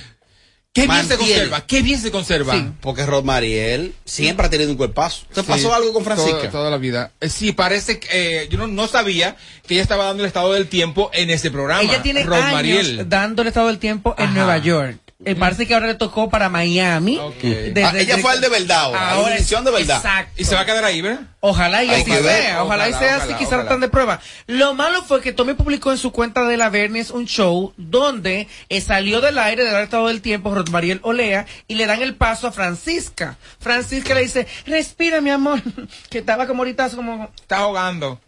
[0.74, 2.72] Qué bien se conserva, qué bien se conserva.
[2.80, 5.26] Porque Rodmariel siempre ha tenido un cuerpazo.
[5.35, 6.38] ¿Te pasó algo con Francisca?
[6.38, 7.12] Toda, toda la vida.
[7.20, 8.08] Eh, Sí, parece que
[8.42, 11.50] eh, yo no, no sabía que ella estaba dando el estado del tiempo en ese
[11.50, 11.82] programa.
[11.82, 13.08] Ella tiene Rod años Mariel.
[13.08, 14.35] dando el estado del tiempo en Ajá.
[14.35, 14.98] Nueva York.
[15.24, 17.20] Eh, parece que ahora le tocó para Miami.
[17.42, 19.96] Desde- Ah, ella fue al de verdad ahora, Ahora edición de verdad.
[19.96, 20.32] Exacto.
[20.37, 21.20] Y se va a quedar ahí, ¿verdad?
[21.40, 23.62] Ojalá y así sea, ojalá, y Ojalá, sea así, ojalá, quizás ojalá.
[23.62, 24.20] están de prueba.
[24.46, 28.48] Lo malo fue que Tommy publicó en su cuenta de la Bernes un show donde
[28.68, 32.48] eh, salió del aire, del estado del tiempo, Rosmariel Olea, y le dan el paso
[32.48, 33.37] a Francisca.
[33.61, 35.61] Francisca le dice, respira mi amor,
[36.11, 37.30] que estaba como ahorita como...
[37.40, 38.20] Está ahogando.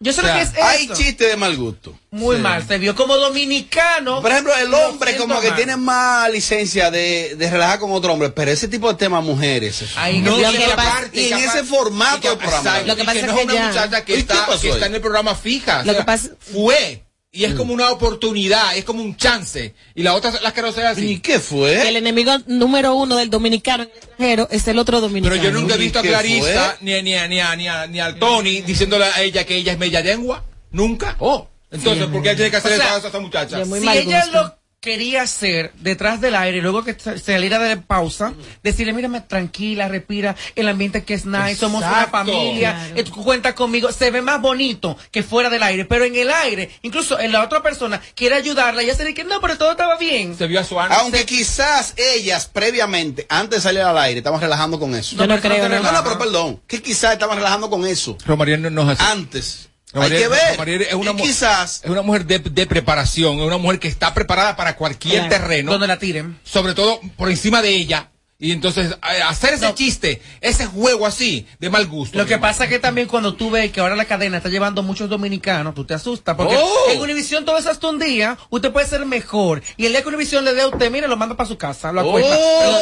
[0.00, 0.64] Yo sé O sea, lo que es eso.
[0.64, 1.98] hay chiste de mal gusto.
[2.12, 2.42] Muy Sí.
[2.42, 4.22] mal, se vio como dominicano.
[4.22, 8.30] Por ejemplo, el hombre como que tiene más licencia de, de relajar con otro hombre,
[8.30, 9.82] pero ese tipo de temas mujeres.
[9.96, 12.36] No, y lo que que pasa- aparte- y en que ese formato y que- de
[12.36, 12.58] programa.
[12.70, 14.20] exacto, Lo que y pasa no es es que una ya- muchacha que ¿Y qué
[14.20, 15.82] está, que está en el programa fija.
[15.82, 17.04] Lo o sea, que pasa- fue.
[17.38, 19.72] Y es como una oportunidad, es como un chance.
[19.94, 21.06] Y la otra, las que no sea así.
[21.12, 21.88] ¿Y qué fue?
[21.88, 25.40] El enemigo número uno del dominicano en el extranjero es el otro dominicano.
[25.40, 27.68] Pero yo nunca he visto a ¿Qué Clarissa ni, a- ni, a- ni, a- ni,
[27.68, 30.42] a- ni al Tony diciéndole a ella que ella es media lengua.
[30.72, 31.14] Nunca.
[31.20, 31.48] Oh.
[31.70, 33.64] Entonces, ¿por qué tiene que hacer O sea, eso a esa muchacha?
[33.64, 38.32] si ella lo quería hacer detrás del aire y luego que sa- saliera de pausa,
[38.62, 43.00] decirle, mírame, tranquila, respira, el ambiente que es nice, somos una familia, Claro.
[43.00, 46.70] eh, cuenta conmigo, se ve más bonito que fuera del aire, pero en el aire,
[46.82, 49.72] incluso en la otra persona quiere ayudarla y ella se dice que no, pero todo
[49.72, 50.36] estaba bien.
[50.38, 54.78] Se vio a su Aunque quizás ellas previamente, antes de salir al aire, estaban relajando
[54.78, 55.16] con eso.
[55.16, 55.92] Yo no creo, No, no.
[55.92, 56.60] no, pero perdón.
[56.68, 58.16] Que quizás estaban relajando con eso.
[58.26, 58.36] No,
[58.70, 59.02] no así.
[59.04, 59.68] Antes.
[59.94, 60.82] Hay que ver.
[60.82, 61.80] Es una, Y quizás.
[61.84, 65.30] es una mujer de, de preparación, es una mujer que está preparada para cualquier Claro.
[65.30, 65.72] terreno.
[65.72, 66.38] Donde la tiren.
[66.44, 68.10] Sobre todo por encima de ella.
[68.40, 68.94] Y entonces,
[69.26, 72.16] hacer ese chiste, ese juego así, de mal gusto.
[72.16, 74.84] Lo que pasa es que también cuando tú ves que ahora la cadena está llevando
[74.84, 76.36] muchos dominicanos, tú te asustas.
[76.36, 76.90] Porque Oh.
[76.92, 79.60] en Univisión todo eso hasta un día, usted puede ser mejor.
[79.76, 81.90] Y el día que Univisión le dé a usted, mire, lo manda para su casa,
[81.90, 82.36] lo acuesta.
[82.38, 82.78] Oh.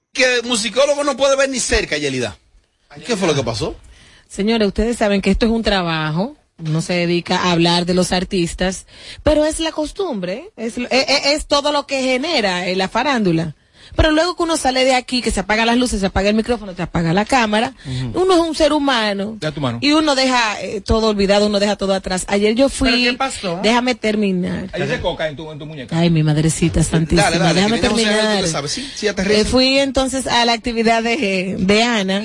[0.12, 2.36] Que musicólogo no puede ver ni cerca, Yelida.
[3.06, 3.76] ¿Qué fue lo que pasó?
[4.28, 6.36] Señores, ustedes saben que esto es un trabajo.
[6.58, 8.86] No se dedica a hablar de los artistas,
[9.22, 13.56] pero es la costumbre, es, es, es- es todo lo que genera eh, la farándula.
[13.96, 16.34] Pero luego que uno sale de aquí, que se apagan las luces, se apaga el
[16.36, 17.72] micrófono, se apaga la cámara,
[18.14, 19.36] uno es un ser humano.
[19.40, 19.78] Da tu mano.
[19.80, 22.24] Y uno deja eh, todo olvidado, uno deja todo atrás.
[22.28, 22.90] Ayer yo fui.
[22.90, 23.60] ¿Pero qué pasó?
[23.62, 24.68] Déjame terminar.
[24.72, 25.98] Ahí dice coca en tu, en tu muñeca.
[25.98, 27.22] Ay, mi madrecita santísima.
[27.22, 28.42] Dale, dale, Déjame terminar.
[28.42, 28.72] le sabes.
[28.72, 32.22] Sí, sí, Eh, fui entonces a la actividad de, de Ana.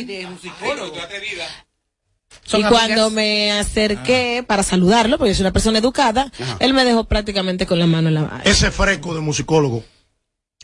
[2.43, 3.11] Son y cuando amigas.
[3.11, 7.79] me acerqué para saludarlo, porque yo soy una persona educada, él me dejó prácticamente con
[7.79, 8.41] la mano en la mano.
[8.43, 9.83] Ese fresco de musicólogo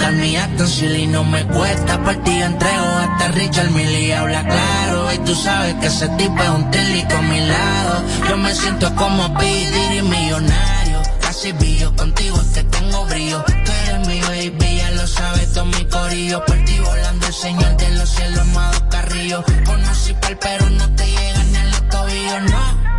[0.01, 2.03] Got me acting silly, no me cuesta.
[2.03, 5.13] Por ti entrego hasta Richard Millie habla claro.
[5.13, 8.03] Y tú sabes que ese tipo es un télico a mi lado.
[8.27, 10.99] Yo me siento como pedir y millonario.
[11.21, 13.43] Casi billo contigo es que tengo brillo.
[13.65, 16.43] Tú eres mi baby, ya lo sabes, todo mi corillo.
[16.45, 19.43] Por ti volando el señor de los cielos, amado Carrillo.
[19.65, 22.91] Conocí pa'l pero no te llega ni a los tobillos, no.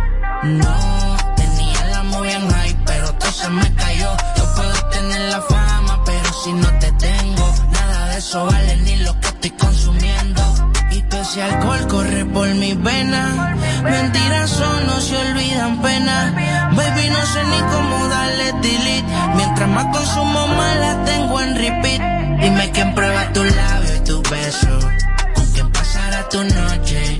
[0.43, 4.09] No, tenía la muy en high, pero todo me cayó.
[4.37, 5.41] Yo puedo tener la
[6.43, 10.41] si no te tengo, nada de eso vale ni lo que estoy consumiendo.
[10.91, 13.57] Y todo ese alcohol corre por mis venas.
[13.83, 16.33] Mentiras son, no se olvidan pena.
[16.75, 19.07] Baby, no sé ni cómo darle delete.
[19.35, 22.01] Mientras más consumo, más la tengo en repeat.
[22.41, 24.79] Dime quién prueba tu labio y tu beso.
[25.35, 27.12] Con quién pasará tu noche.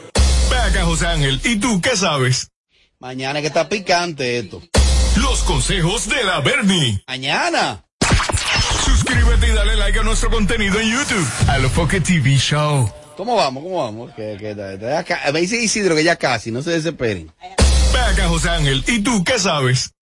[0.51, 1.41] Ve acá, José Ángel.
[1.45, 2.49] ¿Y tú qué sabes?
[2.99, 4.61] Mañana que está picante esto.
[5.17, 7.03] Los consejos de la Bernie.
[7.07, 7.85] Mañana.
[8.85, 11.27] Suscríbete y dale like a nuestro contenido en YouTube.
[11.49, 12.93] A lo Foque TV Show.
[13.21, 13.63] ¿Cómo vamos?
[13.63, 14.15] ¿Cómo vamos?
[14.15, 14.55] Que, que,
[15.31, 17.31] me dice Isidro que ya casi, no se desesperen.
[17.93, 18.83] Ve acá, José Ángel.
[18.87, 19.93] ¿Y tú qué sabes?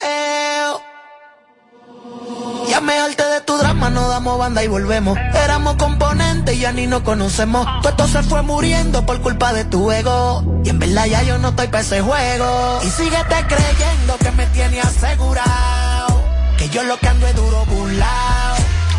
[2.69, 5.19] Ya me harté de tu drama, nos damos banda y volvemos.
[5.35, 7.67] Éramos componentes y ya ni nos conocemos.
[7.83, 10.63] Todo esto se fue muriendo por culpa de tu ego.
[10.65, 12.79] Y en verdad ya yo no estoy para ese juego.
[12.85, 16.23] Y síguete creyendo que me tiene asegurado.
[16.57, 18.57] Que yo lo que ando es duro burlao.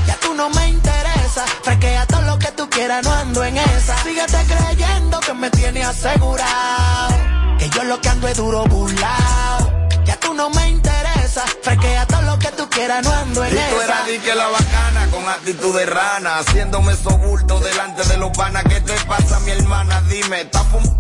[0.07, 1.45] Ya tú no me interesa.
[1.63, 2.28] Fresquea todo
[2.60, 3.97] tú quieras, no ando en esa.
[4.03, 7.16] Síguete creyendo que me tiene asegurado.
[7.57, 9.88] Que yo lo que ando es duro burlao.
[10.03, 11.45] Ya tú no me interesa.
[11.64, 13.86] Fresquea todo lo que tú quieras, no ando en Y tú esa.
[13.86, 18.64] eras di que la bacana con actitud de rana, haciéndome sobulto delante de los panas.
[18.66, 20.01] ¿Qué te pasa, mi hermana?
[20.10, 20.99] Dime, ¿estás fumando?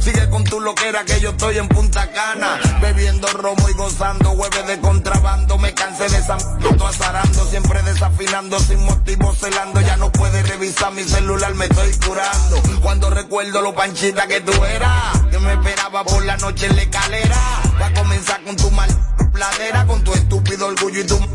[0.00, 4.66] Sigue con tu loquera que yo estoy en Punta Cana, bebiendo romo y gozando hueves
[4.66, 5.56] de contrabando.
[5.58, 9.80] Me cansé de esa m- azarando, siempre desafinando, sin motivo celando.
[9.80, 12.60] Ya no puedes revisar mi celular, me estoy curando.
[12.82, 16.82] Cuando recuerdo lo panchita que tú eras, que me esperaba por la noche en la
[16.82, 17.36] escalera.
[17.80, 18.88] Va a comenzar con tu mal
[19.32, 21.28] pladera, con tu estúpido orgullo y tu m-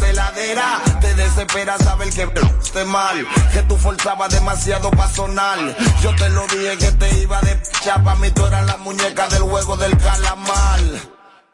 [0.00, 0.80] celadera.
[1.00, 2.28] Te desespera saber que
[2.62, 5.58] esté mal, que tú forzabas demasiado pa' sonar.
[6.02, 9.42] Yo te lo dije que te iba de chapa, mí tú eras la muñeca del
[9.42, 10.80] juego del calamar.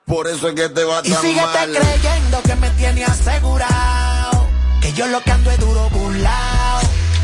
[0.07, 1.73] Por eso es que te va Y tan síguete mal.
[1.73, 4.47] creyendo que me tiene asegurado.
[4.81, 6.81] Que yo lo que ando es duro burlao.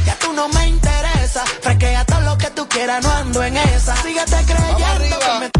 [0.06, 1.44] Ya tú no me interesa.
[1.60, 3.96] Fresquea todo lo que tú quieras, no ando en esa.
[3.96, 5.50] Síguete creyendo que me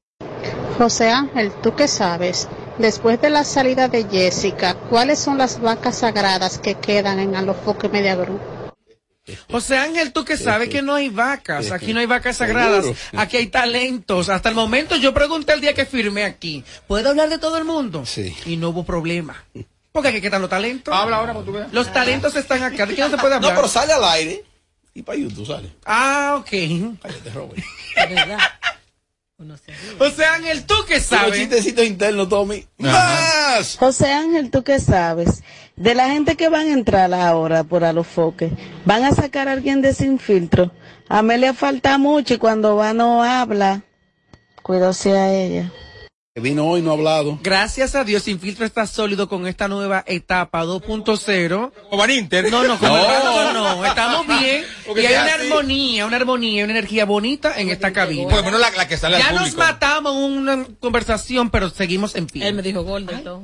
[0.76, 2.48] José Ángel, ¿tú qué sabes?
[2.78, 7.88] Después de la salida de Jessica, ¿cuáles son las vacas sagradas que quedan en Alofoque
[7.88, 8.40] Media Group?
[9.50, 13.36] José Ángel, tú que sabes que no hay vacas, aquí no hay vacas sagradas, aquí
[13.38, 14.28] hay talentos.
[14.28, 17.64] Hasta el momento yo pregunté el día que firmé aquí, ¿puedo hablar de todo el
[17.64, 18.04] mundo?
[18.06, 18.34] Sí.
[18.46, 19.44] Y no hubo problema.
[19.92, 20.94] Porque aquí quedan los talentos.
[20.94, 21.72] Habla ahora, para tú veas.
[21.72, 23.52] Los talentos están acá, ¿de qué no se puede hablar?
[23.52, 24.44] No, pero sale al aire.
[24.94, 25.70] Y para YouTube sale.
[25.84, 26.50] Ah, ok.
[29.98, 31.34] José Ángel, ¿tú qué Los sabes?
[31.34, 32.66] chistecitos internos, Tommy.
[32.78, 33.76] ¡Más!
[33.78, 35.42] José Ángel, ¿tú qué sabes?
[35.76, 38.50] De la gente que van a entrar ahora por Alofoque,
[38.84, 40.72] ¿van a sacar a alguien de sin filtro?
[41.08, 43.82] A mí le falta mucho y cuando va no habla.
[44.62, 45.72] Cuídose a ella.
[46.40, 47.38] Que vino hoy no ha hablado.
[47.42, 51.70] Gracias a Dios, Sin Filtro está sólido con esta nueva etapa 2.0.
[51.90, 52.50] Como Van Inter.
[52.50, 53.52] No, no, como No.
[53.52, 53.76] no.
[53.76, 54.64] no, estamos bien.
[54.86, 55.46] Porque y hay una así.
[55.48, 58.24] armonía, una armonía, una energía bonita en esta cabina.
[58.28, 61.68] Por lo menos la, la que sale ya al nos matamos en una conversación, pero
[61.68, 62.48] seguimos en pie.
[62.48, 63.42] Él me dijo gordo.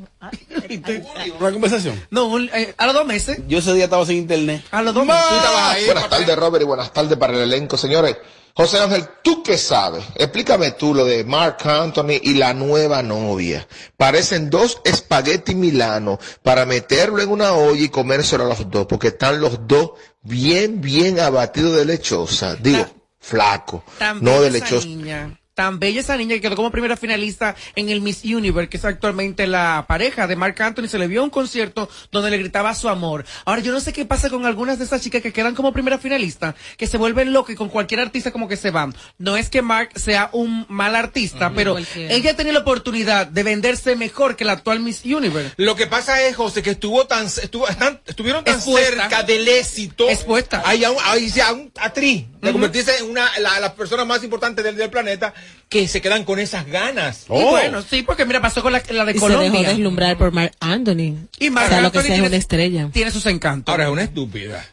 [1.39, 2.03] ¿Una conversación?
[2.11, 3.39] No, un- eh, a los dos meses.
[3.49, 4.65] Yo ese día estaba sin internet.
[4.71, 8.17] A los dos Buenas tardes, Robert, y buenas tardes para el elenco, señores.
[8.57, 10.03] José Ángel, ¿tú qué sabes?
[10.15, 13.69] Explícame tú lo de Mark Anthony y la nueva novia.
[13.99, 19.09] Parecen dos espagueti milano para meterlo en una olla y comérselo a los dos, porque
[19.09, 19.91] están los dos
[20.23, 22.57] bien, bien abatidos de lechosa.
[22.57, 22.87] Digo,
[23.19, 23.85] flaco,
[24.23, 24.87] no de lechosa.
[24.87, 25.39] niña.
[25.57, 28.85] Tan bella esa niña que quedó como primera finalista en el Miss Universe, que es
[28.85, 30.87] actualmente la pareja de Mark Anthony.
[30.87, 33.25] Se le vio un concierto donde le gritaba su amor.
[33.47, 35.97] Ahora, yo no sé qué pasa con algunas de esas chicas que quedan como primera
[35.97, 38.95] finalista, que se vuelven locas y con cualquier artista como que se van.
[39.17, 43.97] No es que Mark sea un mal artista, pero ella tenía la oportunidad de venderse
[43.97, 45.55] mejor que la actual Miss Universe.
[45.57, 49.01] Lo que pasa es, José, que estuvo tan, estuvo, están- estuvieron tan Expuesta.
[49.09, 50.07] cerca del éxito.
[50.11, 50.63] Expuesta.
[50.67, 54.23] Hay a un, hay a un actriz de convertirse en una, la, la persona más
[54.23, 55.33] importante del, del planeta
[55.69, 57.25] que se quedan con esas ganas.
[57.29, 59.69] Y bueno, sí, porque mira, pasó con la, la de Y se dejó Colombia.
[59.69, 61.17] deslumbrar por Mark Anthony.
[61.39, 62.89] Y Marc o sea, lo que sea es tiene- una estrella.
[62.93, 63.73] Tiene sus encantos.
[63.73, 64.65] Ahora es una estúpida.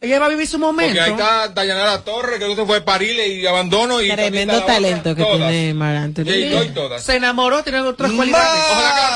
[0.00, 0.94] Ella va a vivir su momento.
[0.96, 4.02] Porque ahí está Dayanara Torres, que se fue a Parile y abandono.
[4.02, 5.36] Y Tremendo talento que todas.
[5.50, 6.24] tiene Mark Anthony.
[6.24, 7.02] Sí, doy todas.
[7.04, 8.64] Se enamoró, tiene otras cualidades.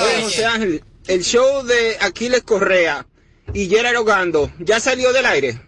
[0.02, 3.04] Oye, José Ángel, el show de Aquiles Correa
[3.52, 5.60] y Gerard Ogando, ¿ya salió del aire?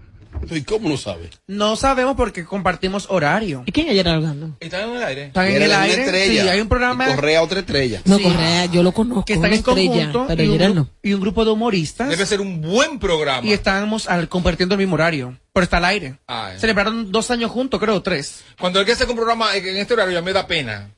[0.50, 1.30] ¿Y cómo lo sabe?
[1.46, 3.62] No sabemos porque compartimos horario.
[3.66, 4.56] ¿Y quién ayer hablando?
[4.60, 5.24] ¿Están en el aire?
[5.26, 6.02] Están en el aire.
[6.04, 6.42] estrella.
[6.42, 8.02] Sí, hay un programa Y Correa otra estrella.
[8.04, 8.24] No, Sí.
[8.24, 9.24] Correa, yo lo conozco.
[9.24, 10.88] que están en estrella, conjunto pero y, un, no.
[11.02, 12.08] y grupo de humoristas.
[12.08, 13.46] Debe ser un buen programa.
[13.46, 15.38] Y estamos al- compartiendo el mismo horario.
[15.52, 16.18] Pero está al aire.
[16.26, 16.52] Ah.
[16.58, 18.42] Celebraron dos años juntos, creo, tres.
[18.58, 20.90] Cuando el que hace un programa en este horario ya me da pena.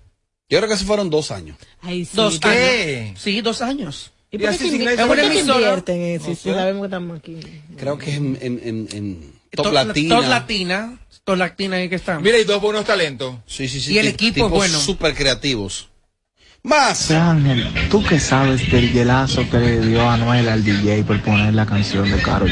[0.48, 1.56] Yo creo que se fueron dos años.
[1.80, 2.12] Ay, sí.
[2.14, 3.06] Dos ¿Qué?
[3.08, 3.20] años.
[3.20, 4.10] Sí, dos años.
[4.30, 4.56] ¿Y Y por
[5.16, 6.28] qué invierten en eso?
[6.30, 7.40] No Si sabemos que estamos aquí.
[7.76, 10.16] Creo que es en, en, en, en Top, Top Latina.
[10.16, 10.98] Top Latina.
[11.24, 12.20] Top Latina ahí que está.
[12.20, 13.36] Mira, y dos buenos talentos.
[13.46, 13.94] Sí, sí, sí.
[13.94, 14.78] Y el equipo es bueno.
[14.78, 15.88] Súper creativos.
[16.62, 17.10] Más.
[17.10, 21.66] Ángel, ¿tú qué sabes del hielazo que le dio Anuel al DJ por poner la
[21.66, 22.50] canción de Karol?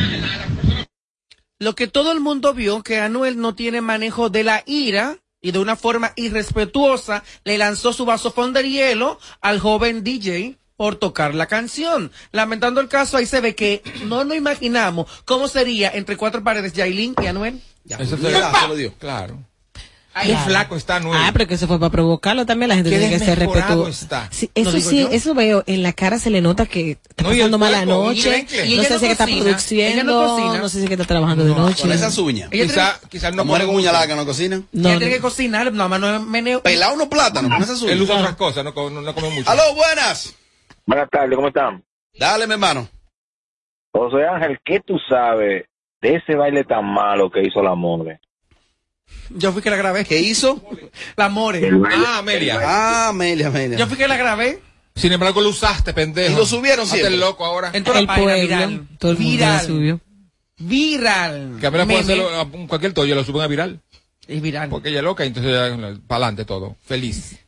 [1.59, 5.53] Lo que todo el mundo vio que Anuel no tiene manejo de la ira y
[5.53, 11.35] de una forma irrespetuosa le lanzó su vasofón de hielo al joven DJ por tocar
[11.35, 12.11] la canción.
[12.33, 16.73] Lamentando el caso, ahí se ve que no nos imaginamos cómo sería entre cuatro paredes
[16.73, 17.61] Yailin y Anuel.
[17.99, 18.95] Eso hielazo le dio.
[18.99, 19.39] Claro.
[20.15, 21.19] Ahí Qué flaco está Noel.
[21.25, 22.69] Ah, pero que eso fue para provocarlo también.
[22.69, 24.29] La gente Qué tiene que ser respetuosa.
[24.31, 25.09] Sí, eso sí, yo.
[25.11, 25.65] eso veo.
[25.67, 28.47] En la cara se le nota que está No, pasando mala noche.
[28.67, 30.59] Y No sé no si que está produciendo.
[30.59, 31.81] No sé si que está trabajando de noche.
[31.81, 32.51] Con esas uñas.
[32.53, 34.61] Ella Quizá, no muere con uña larga, no cocina.
[34.73, 36.63] No, Ella tiene que cocinar, nada más no es meneo.
[36.63, 38.01] Pelado unos plátanos con esas Él uñas.
[38.03, 39.51] usa otras cosas, no, co- no, no come mucho.
[39.51, 40.35] Aló, buenas.
[40.87, 41.85] Buenas tardes, ¿cómo están?
[42.19, 42.89] Dale, mi hermano.
[43.93, 45.65] José Ángel, ¿qué tú sabes
[46.01, 48.21] de ese baile tan malo que hizo la More?
[49.31, 50.05] Yo fui que la grabé.
[50.05, 50.63] ¿Qué hizo?
[51.17, 51.71] La More.
[51.91, 52.59] Ah, Amelia.
[52.63, 53.79] Ah, Amelia, Amelia.
[53.79, 54.61] Yo fui que la grabé.
[54.95, 56.33] Sin embargo, lo usaste, pendejo.
[56.33, 57.15] Y lo subieron Hazte siempre.
[57.15, 57.71] el loco ahora.
[57.73, 58.43] En toda El la página pueblo.
[58.47, 58.89] viral.
[58.99, 59.61] Todo el mundo viral.
[59.67, 60.01] subió.
[60.59, 61.57] Viral.
[61.61, 63.81] Que apenas puede hacerlo a cualquier toyo, lo suben a viral.
[64.27, 64.69] Es viral.
[64.69, 65.53] Porque ella es loca, entonces
[66.07, 66.77] para adelante todo.
[66.85, 67.39] Feliz.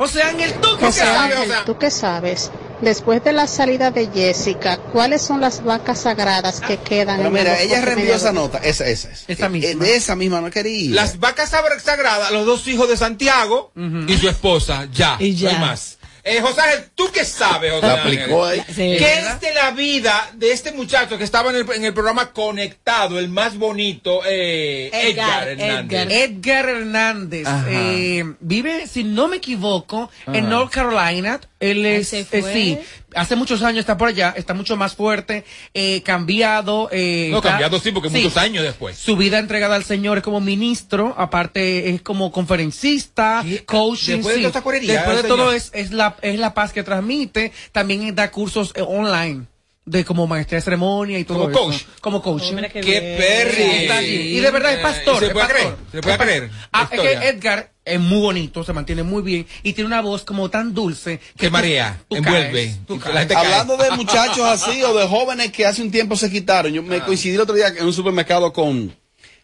[0.00, 1.36] José Ángel, tú qué José sabes.
[1.36, 2.50] Ángel, ¿tú qué sabes?
[2.80, 7.34] Después de la salida de Jessica, ¿cuáles son las vacas sagradas que quedan Pero en
[7.34, 8.56] mira, el ella reenvió esa nota.
[8.64, 9.10] Esa, esa.
[9.10, 9.30] esa.
[9.30, 9.84] Esa Eh, misma.
[9.84, 10.94] De esa misma no quería.
[10.94, 13.72] Las vacas sagradas, los dos hijos de Santiago
[14.08, 15.16] y su esposa, ya.
[15.18, 15.50] Y ya.
[15.52, 15.98] No hay más.
[16.22, 18.00] Eh, José Ángel, ¿tú qué sabes, José Ángel?
[18.00, 18.62] aplicó ahí.
[18.68, 18.96] Sí.
[18.98, 22.32] ¿Qué es de la vida de este muchacho que estaba en el, en el programa
[22.32, 26.00] Conectado, el más bonito, eh, Edgar, Edgar, Hernández?
[26.00, 26.12] Edgar.
[26.12, 30.50] Edgar Hernández eh, vive, si no me equivoco, en.
[30.50, 31.40] North Carolina.
[31.60, 32.78] Él es, se eh, sí,
[33.14, 35.44] hace muchos años está por allá, está mucho más fuerte,
[35.74, 36.88] eh, cambiado.
[36.90, 38.96] Eh, No, está- cambiado sí, porque muchos años después.
[38.96, 44.14] Su vida entregada al Señor es como ministro, aparte es como conferencista, coaching.
[44.16, 44.46] Después de sí.
[44.46, 44.62] toda esta
[44.94, 45.36] Después de señor.
[45.36, 47.52] todo es, es, la, es la paz que transmite.
[47.72, 49.44] También da cursos eh, online.
[49.86, 51.58] De como maestría de ceremonia y todo Como eso.
[51.64, 51.82] coach.
[52.00, 52.42] Como coach.
[52.52, 54.04] Oh, qué ¡Qué perri!
[54.36, 55.18] Y de verdad es pastor.
[55.18, 55.60] ¿Se es puede pastor.
[55.62, 55.76] creer?
[55.90, 56.50] ¿Se puede creer?
[56.70, 60.24] Ah, es que Edgar es muy bonito, se mantiene muy bien y tiene una voz
[60.24, 62.64] como tan dulce Que tú- marea, tú envuelve.
[62.66, 63.30] caes, tú caes.
[63.34, 66.72] Hablando de muchachos así o de jóvenes que hace un tiempo se quitaron.
[66.72, 67.04] Yo me Ah.
[67.06, 68.94] coincidí el otro día en un supermercado con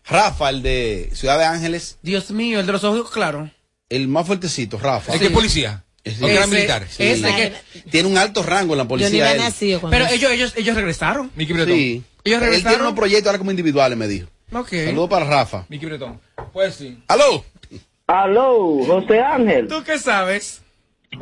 [0.09, 3.51] Rafa, el de Ciudad de Ángeles, Dios mío, el de los ojos claros.
[3.89, 5.13] el más fuertecito, Rafa.
[5.15, 5.83] ¿Es que es policía?
[6.05, 6.15] Sí.
[6.21, 6.87] ¿O que era Ese- militar?
[6.89, 7.03] Sí.
[7.03, 7.53] ese que-
[7.91, 9.35] Tiene un alto rango en la Yo ni policía.
[9.35, 11.33] nacido cuando pero ellos, ellos, ellos regresaron.
[11.35, 11.75] Miki Bretón.
[11.75, 11.83] Sí.
[11.83, 12.81] Ellos Él tiene regresaron.
[12.83, 14.29] unos proyectos ahora como individuales, me dijo.
[14.53, 14.69] Ok.
[14.71, 15.65] Saludos para Rafa.
[15.69, 16.21] Miki Bretón.
[16.53, 16.99] Pues sí.
[17.09, 17.45] ¡Aló!
[18.07, 19.69] Aló, José Ángel.
[19.69, 20.63] ¿Tú qué sabes?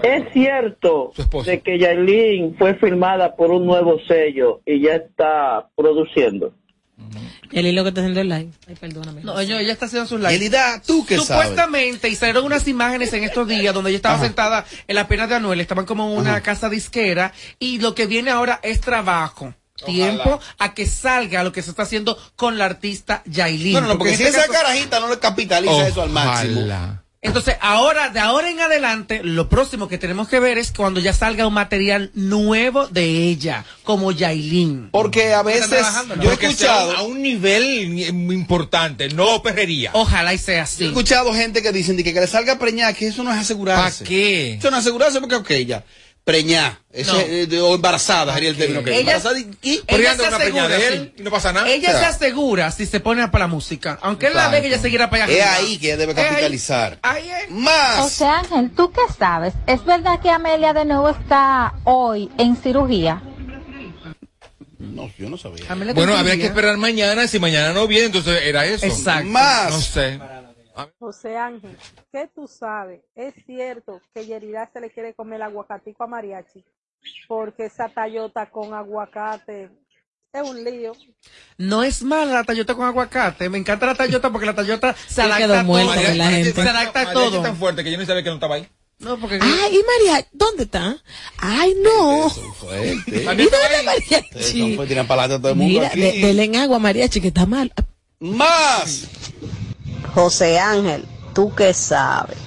[0.03, 1.13] Es cierto
[1.45, 6.53] de que Yailin fue firmada por un nuevo sello y ya está produciendo.
[7.53, 8.51] El hilo que está haciendo el live.
[8.67, 9.23] Ay, perdóname.
[9.23, 10.35] No, ellos, ella está haciendo sus lives.
[10.35, 11.27] Elida, ¿tú qué sabes?
[11.29, 14.25] Supuestamente, y salieron unas imágenes en estos días donde ella estaba Ajá.
[14.25, 16.41] sentada en las piernas de Anuel, estaban como en una Ajá.
[16.43, 19.55] casa disquera, y lo que viene ahora es trabajo.
[19.85, 23.73] Tiempo a que salga lo que se está haciendo con la artista Yailin.
[23.75, 26.61] No, no, porque si este esa caso- carajita no le capitaliza eso al máximo.
[26.61, 27.01] Ojalá.
[27.23, 31.15] Entonces, ahora, de ahora en adelante, lo próximo que tenemos que ver es cuando ya
[31.15, 34.91] salga un material nuevo de ella, como Yailin.
[34.91, 35.71] Porque a veces
[36.21, 39.91] yo he escuchado, a un nivel muy importante, no perrería.
[39.95, 40.85] Ojalá y sea yo he así.
[40.85, 44.05] escuchado gente que dicen de que, que le salga preñada, que eso no es asegurarse.
[44.05, 44.55] ¿Para qué?
[44.55, 45.83] Eso no es asegurarse porque, ok, ya.
[46.25, 46.81] Preñada.
[46.91, 47.21] Eso No.
[47.21, 48.83] es, eh, o embarazada sería el término.
[48.83, 50.15] que Ella- embarazada y, Ella
[50.55, 51.21] una de él sí.
[51.21, 51.69] y no pasa nada.
[51.69, 53.99] Ella O sea, se asegura si se pone para la música.
[54.01, 56.27] Aunque él la ve que ella seguirá para allá es ahí que ella debe ahí.
[56.29, 56.99] capitalizar.
[57.03, 57.51] Ahí es.
[57.51, 57.97] Más.
[57.99, 59.53] José Ángel, ¿tú qué sabes?
[59.67, 63.21] ¿Es verdad que Amelia de nuevo está hoy en cirugía?
[64.79, 65.65] No, yo no sabía.
[65.69, 67.27] Amelia Bueno, habría que esperar mañana.
[67.29, 68.87] Si mañana no viene, entonces era eso.
[68.87, 69.29] Exacto.
[69.29, 69.71] Más.
[69.73, 70.19] No sé.
[71.15, 71.77] José Ángel,
[72.13, 73.01] ¿qué tú sabes?
[73.15, 76.65] Es cierto que Yerida se le quiere comer el aguacatico a Mariachi,
[77.29, 79.71] porque esa tallota con aguacate
[80.33, 80.93] es un lío.
[81.57, 83.49] No es mala la tallota con aguacate.
[83.49, 86.15] Me encanta la tallota porque la tallota se Sí, adapta quedó a todo.
[86.17, 86.53] la gente.
[86.53, 87.43] Se adapta a Mariachi es todo.
[87.43, 88.69] tan fuerte que yo no sabía que no estaba ahí.
[88.99, 90.27] No, porque Ay, ¿y María?
[90.33, 90.97] ¿Dónde está?
[91.39, 92.29] Ay, no.
[92.29, 93.03] Fuerte.
[93.07, 94.75] ¿Y dónde está Mariachi?
[94.77, 96.01] pues, tiran para adelante a todo el mundo Mira, aquí.
[96.01, 97.73] de, denle en agua a Mariachi, que está mal.
[98.19, 99.09] Más.
[100.15, 102.39] José Ángel, ¿tú qué sabes?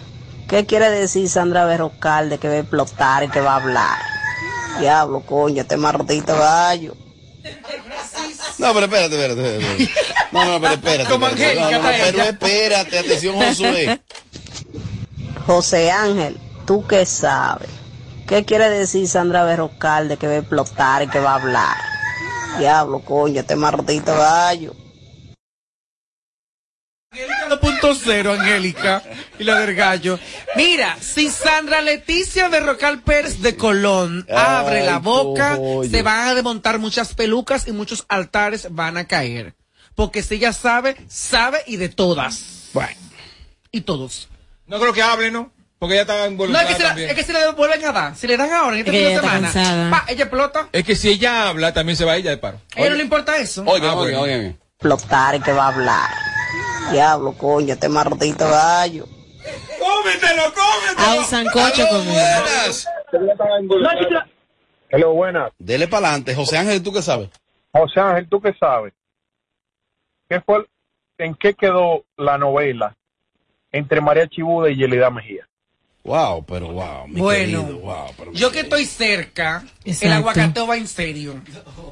[0.48, 4.00] ¿Qué quiere decir Sandra Berrocalde que va a explotar y que va a hablar?
[4.80, 6.96] Diablo, coño, este maldito gallo.
[8.58, 9.92] No, pero espérate, espérate, espérate.
[10.32, 11.10] No, no, pero espérate.
[11.10, 11.72] Como espérate.
[11.72, 14.02] No, pero espérate, atención, Josué.
[15.46, 17.70] José Ángel, ¿tú qué sabes?
[18.28, 21.78] ¿Qué quiere decir Sandra Berrocalde que va a explotar y que va a hablar?
[22.60, 24.74] Diablo, coño, este maldito gallo.
[27.82, 29.04] 2.0, Angélica,
[29.40, 30.20] y la del gallo.
[30.56, 35.58] Mira, si Sandra Leticia de Rocal Pérez de Colón abre Ay, la boca,
[35.90, 39.54] se van a desmontar muchas pelucas y muchos altares van a caer.
[39.96, 42.70] Porque si ella sabe, sabe y de todas.
[42.74, 42.90] Bueno.
[43.72, 44.30] Y todos.
[44.68, 45.52] No creo que hable, ¿no?
[45.80, 47.10] Porque ella está No, involucrada es que, si la- también.
[47.10, 49.22] es que si le vuelven a dar, si le dan ahora en este Es fin
[49.42, 50.70] de semana, pa, ella explota.
[50.72, 52.60] Es que si ella habla, también se va ella de paro.
[52.76, 53.64] A ella no le importa eso.
[53.68, 54.60] Oigan, Ah, oigan, oigan.
[54.80, 56.10] Explotar y que va a hablar.
[56.92, 59.06] Diablo, coño, este maldito gallo.
[59.80, 61.08] ¡Cómetelo, cómetelo!
[61.08, 62.06] A un sancocho con
[64.90, 65.52] Hello, buenas.
[65.58, 66.34] Dele para adelante.
[66.34, 67.30] José Ángel, ¿tú qué sabes?
[67.72, 68.94] José Ángel, ¿tú qué sabes?
[70.30, 70.66] ¿Qué fue,
[71.18, 72.96] ¿En qué quedó la novela
[73.72, 75.48] entre María Chibuda y Yelida Mejía?
[76.04, 78.08] Wow, pero wow, mi Bueno, querido, wow.
[78.18, 80.16] Pero, yo que estoy cerca, el Exacto.
[80.16, 81.42] aguacateo va en serio.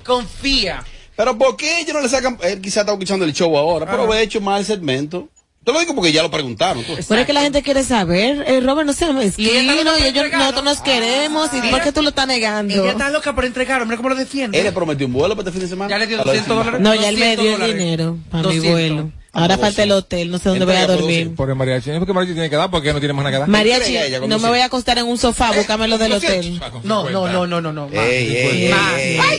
[0.06, 0.84] Confía.
[1.16, 2.38] Pero ¿por qué ellos no le sacan?
[2.44, 4.20] Él quizá está escuchando el show ahora, pero Ajá.
[4.20, 5.30] he hecho mal segmento.
[5.64, 6.84] Te lo digo porque ya lo preguntaron.
[6.84, 6.94] tú.
[7.08, 9.74] Pero es que la gente quiere saber, eh, Robert, no sé, es Y ella está
[9.74, 12.72] y loca por ellos, nosotros nos queremos, ¿y por qué tú lo estás negando?
[12.76, 14.56] Ella está loca por entregar, mira cómo lo defiende.
[14.60, 15.90] Él le prometió un vuelo para este fin de semana.
[15.90, 16.64] Ya le dio A la 200 vecina.
[16.64, 16.82] dólares.
[16.82, 17.78] No, ya él me 200 dio el dólares.
[17.84, 18.72] dinero para mi 200.
[18.72, 19.12] vuelo.
[19.38, 21.36] Ahora falta el hotel, no sé dónde voy a dormir.
[21.36, 21.92] Por el mariachi.
[21.92, 23.48] Es porque mariachi tiene que dar porque no tiene más nada que dar.
[23.50, 26.60] Mariachi, no me voy a acostar en un sofá, búscamelo del hotel.
[26.84, 27.90] No, no, no, no, no, no.
[27.92, 28.72] Ey,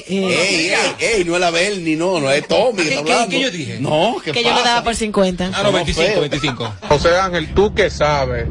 [0.09, 3.12] ey, ey, no es la Bel ni no, no es Tommy que está ¿Qué- qué-
[3.12, 3.30] hablando.
[3.30, 3.78] qué yo dije?
[3.80, 5.51] No, ¿qué Que yo lo daba por 50.
[5.55, 6.72] Ah, no, 25, 25.
[6.88, 8.47] José Ángel, ¿tú qué sabes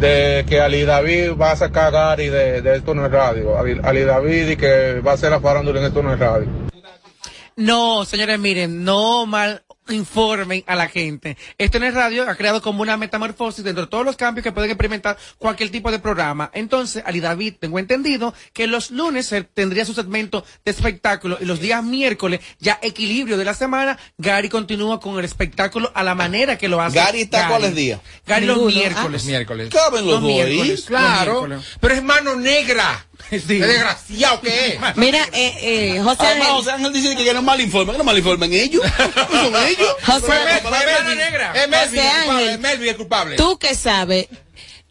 [0.00, 3.58] de que Ali David va a sacar a Gary de, de Esto No es Radio?
[3.58, 6.48] Ali, Ali David y que va a hacer la farándula en Esto No es Radio.
[7.56, 11.36] No, señores, miren, no mal informen a la gente.
[11.58, 14.52] Esto en el radio ha creado como una metamorfosis dentro de todos los cambios que
[14.52, 16.50] pueden experimentar cualquier tipo de programa.
[16.54, 21.60] Entonces, Ali David, tengo entendido que los lunes tendría su segmento de espectáculo y los
[21.60, 26.56] días miércoles, ya equilibrio de la semana, Gary continúa con el espectáculo a la manera
[26.56, 26.96] que lo hace.
[26.98, 28.00] Gary está cuáles días?
[28.26, 29.22] Gary los miércoles.
[29.24, 29.68] Ah, miércoles.
[29.70, 30.34] Caben los dos ahí.
[30.56, 31.32] miércoles, Claro.
[31.40, 31.76] los miércoles.
[31.80, 33.06] Pero es mano negra.
[33.30, 33.40] Sí.
[33.46, 34.96] ¿Qué desgraciado que es?
[34.96, 35.54] Mira, eh,
[35.96, 38.52] eh, José Además, Ángel, José Ángel dice que no mal informe, que no mal informen
[38.52, 38.82] ellos.
[39.32, 39.94] ¿No son ellos?
[40.06, 40.26] José,
[41.16, 41.52] negra.
[41.54, 42.30] Es Melvin el culpable.
[42.30, 42.48] Ángel.
[42.48, 43.36] Es Melvin el culpable.
[43.36, 44.28] tú que sabes,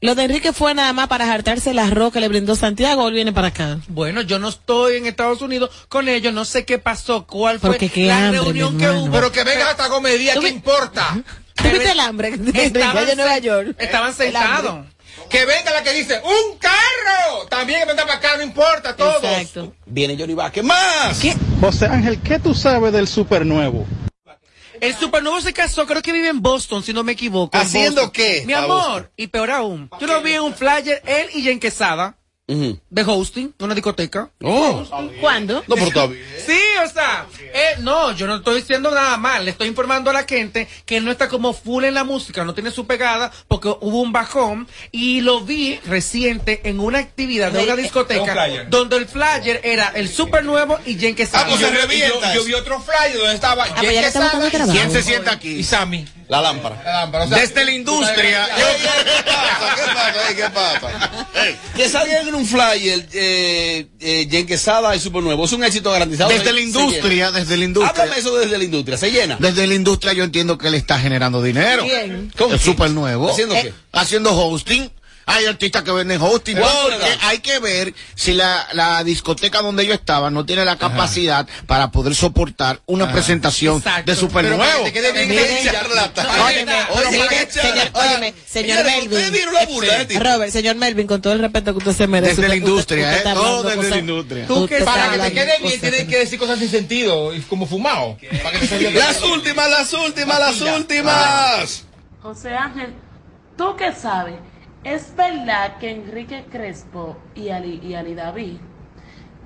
[0.01, 3.07] lo de Enrique fue nada más para jartarse el arroz que le brindó Santiago o
[3.07, 3.79] él viene para acá.
[3.87, 7.69] Bueno, yo no estoy en Estados Unidos con ellos, no sé qué pasó, cuál fue
[7.71, 9.11] Porque qué la hambre, reunión que hubo.
[9.11, 11.17] Pero que venga hasta Comedia, ¿Tú ¿qué vi- importa?
[11.55, 13.75] ¿Tú viste el hambre Estaban en Nueva York?
[13.79, 14.85] Estaban sentados.
[15.29, 17.47] Que venga la que dice, ¡un carro!
[17.49, 19.23] También que venga para acá, no importa, todos.
[19.23, 19.73] Exacto.
[19.85, 20.63] Viene Johnny Vázquez.
[20.63, 21.19] ¡Más!
[21.59, 23.85] José Ángel, ¿qué tú sabes del supernuevo?
[24.81, 27.55] El supernuevo se casó, creo que vive en Boston, si no me equivoco.
[27.57, 28.11] en ¿Haciendo Boston.
[28.11, 28.43] qué?
[28.45, 29.89] Mi amor, y peor aún.
[29.99, 34.29] Yo lo vi en un flyer, él y Jen Quesada, De hosting, una discoteca.
[34.41, 34.83] Oh.
[35.21, 35.63] ¿Cuándo?
[35.65, 36.21] No, pero bien.
[36.45, 40.13] Sí, o sea, eh, no, yo no estoy diciendo nada mal, le estoy informando a
[40.13, 43.31] la gente que él no está como full en la música, no tiene su pegada
[43.47, 48.65] porque hubo un bajón y lo vi reciente en una actividad de una Un discoteca
[48.67, 51.45] donde el flyer era el super nuevo y Jen Quesada.
[51.45, 52.33] Ah, pues se revienta.
[52.33, 54.73] Yo, yo vi otro flyer donde estaba pues le está buscando trabajo.
[54.73, 55.49] ¿Quién se sienta aquí?
[55.59, 56.05] y Sammy.
[56.29, 56.81] La lámpara.
[56.83, 58.47] La lámpara, o sea, Desde la industria.
[58.55, 58.61] ¿Qué
[59.25, 60.35] pasa?
[60.35, 60.79] ¿Qué pasa?
[60.79, 61.25] ¿Qué pasa?
[61.75, 65.45] Que salga en un flyer eh, eh, Jen Quesada y Super Nuevo.
[65.45, 66.29] Es un éxito garantizado.
[66.29, 68.03] Desde la industria, desde la industria.
[68.03, 68.97] Háblame eso desde la industria.
[68.97, 69.37] ¿Se llena?
[69.39, 71.83] Desde la industria yo entiendo que él está generando dinero.
[71.83, 72.31] Bien.
[72.37, 72.65] ¿Con Es qué?
[72.65, 73.29] súper nuevo.
[73.29, 73.73] ¿Haciendo Eh, qué?
[73.91, 74.89] Haciendo hosting.
[75.25, 76.57] Hay artistas que venden hosting.
[77.21, 81.91] Hay que ver si la, la discoteca donde ellos estaban no tiene la capacidad para
[81.91, 84.11] poder soportar una presentación Exacto.
[84.11, 84.83] de super nuevo.
[84.83, 86.11] que te quede bien Miren, que echar la
[87.93, 89.31] Óyeme, señor, Melvin.
[89.31, 90.23] de tipo.
[90.23, 92.35] Robert, señor Melvin, con todo el respeto que usted se merece.
[92.35, 93.33] Desde la industria, usted ¿eh?
[93.33, 94.47] Todo desde la industria.
[94.85, 98.17] Para que te quede bien tienes que decir cosas sin sentido y como fumado.
[98.93, 101.83] Las últimas, las últimas, las últimas.
[102.21, 102.93] José Ángel,
[103.57, 104.35] ¿tú qué sabes?
[104.83, 108.57] ¿Es verdad que Enrique Crespo y Ali, y Ali David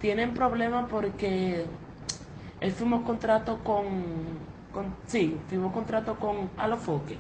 [0.02, 1.66] tienen problemas porque
[2.60, 3.86] él firmó contrato con,
[4.74, 7.18] con sí, firmó contrato con Alofoque?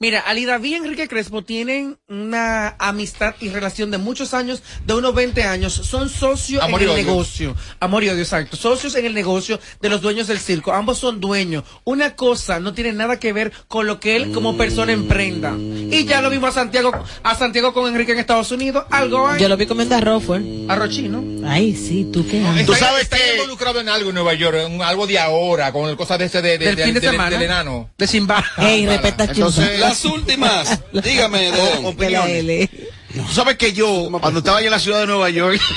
[0.00, 4.94] Mira, Ali David y Enrique Crespo tienen una amistad y relación de muchos años, de
[4.94, 5.72] unos 20 años.
[5.72, 7.04] Son socios Amor en el odio.
[7.04, 7.56] negocio.
[7.80, 8.56] Amor y odio, exacto.
[8.56, 10.72] Socios en el negocio de los dueños del circo.
[10.72, 11.64] Ambos son dueños.
[11.82, 15.56] Una cosa no tiene nada que ver con lo que él como persona emprenda.
[15.58, 16.92] Y ya lo vimos a Santiago,
[17.24, 18.84] a Santiago con Enrique en Estados Unidos.
[18.90, 19.40] Algo hay.
[19.40, 20.40] Yo lo vi comiendo arroz, fue.
[20.68, 21.24] Arroz chino.
[21.44, 22.40] Ay, sí, tú qué.
[22.64, 25.96] Tú sabes está involucrado en algo en Nueva York, en algo de ahora, con el
[25.96, 27.30] cosa de ese de, de- Del de- fin de semana.
[27.30, 27.90] del enano.
[27.98, 28.44] De Simba.
[28.58, 29.24] Ey, respeta.
[29.24, 30.80] Entonces, las últimas.
[30.92, 31.84] Dígame, León.
[31.86, 32.68] opiniones.
[33.14, 35.60] Tú sabes que yo, cuando estaba yo en la ciudad de Nueva York,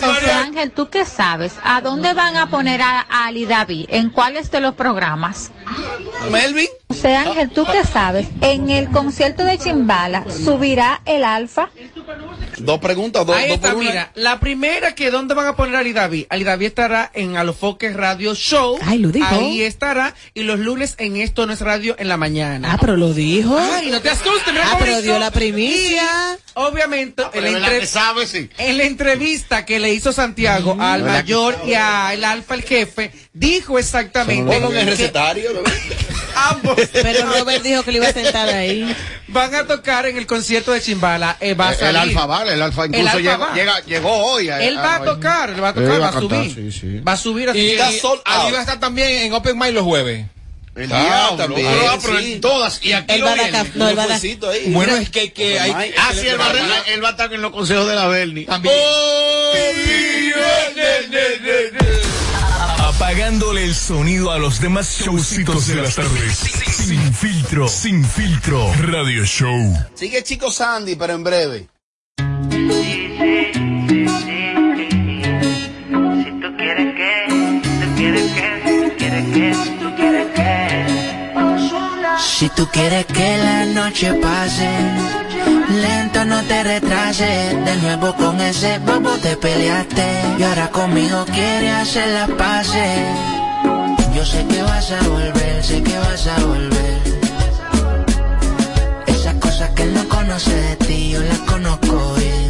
[0.00, 1.54] José Ángel, ¿tú qué sabes?
[1.62, 3.86] ¿A dónde van a poner a, a Ali David?
[3.88, 5.50] ¿En cuáles de los programas?
[6.30, 6.68] Melvin.
[6.88, 8.28] José Ángel, ¿tú qué sabes?
[8.40, 11.70] ¿En el concierto de Chimbala subirá el alfa?
[12.58, 13.90] Dos preguntas, dos, Ahí dos está, por una.
[13.90, 14.12] mira.
[14.14, 16.26] La primera que ¿dónde van a poner a Ali David?
[16.28, 18.78] Ali David estará en Alofoques Radio Show.
[18.82, 19.26] Ay, lo dijo.
[19.28, 20.14] Ahí estará.
[20.34, 22.72] Y los lunes en Esto No es Radio en la mañana.
[22.72, 23.58] Ah, pero lo dijo.
[23.58, 25.02] Ay, no te asustes, mira Ah, cómo pero hizo.
[25.02, 26.02] dio la primicia.
[26.36, 28.50] Y, obviamente, pero en, la es verdad entre- que sabe, sí.
[28.58, 33.10] en la entrevista que le hizo Santiago al verdad mayor y al alfa, el jefe,
[33.32, 35.50] dijo exactamente Ponlo en el que recetario.
[36.36, 38.94] Ambos Pero Robert dijo que le iba a sentar ahí.
[39.28, 41.36] van a tocar en el concierto de Chimbala.
[41.40, 41.96] Eh, va a el, salir.
[41.98, 43.54] alfa vale, el alfa incluso alfa llega, va.
[43.54, 44.48] llega- llegó hoy.
[44.48, 46.72] Él va a tocar, él va a tocar, va a a cantar, subir.
[46.72, 46.98] sí, sí.
[47.00, 48.24] Va a subir así Y, out.
[48.24, 50.26] va a estar también en Open Mic los jueves.
[50.76, 52.32] El Ah, diablo, también, pero, ah, pero sí.
[52.32, 52.80] en todas.
[52.84, 53.16] Y aquí a
[53.52, 54.72] caf- no, a Fuercito ahí.
[54.72, 55.94] Bueno, es que, que hay.
[55.96, 58.44] Ah, sí, él va, a, él va a estar en los consejos de la Bernie.
[58.44, 58.74] También.
[62.96, 66.38] Apagándole el sonido a los demás showcitos de las tardes.
[66.38, 68.72] Sin filtro, sin filtro.
[68.82, 69.76] Radio Show.
[69.94, 71.68] Sigue Chico Sandy, pero en breve.
[82.18, 84.68] Si tú quieres que la noche pase,
[86.26, 87.64] no te retrases.
[87.64, 90.06] De nuevo con ese bobo te peleaste.
[90.38, 93.00] Y ahora conmigo quieres hacer las paces.
[94.14, 97.02] Yo sé que vas a volver, sé que vas a volver.
[99.06, 102.48] Esas cosas que él no conoce de ti, yo las conozco bien.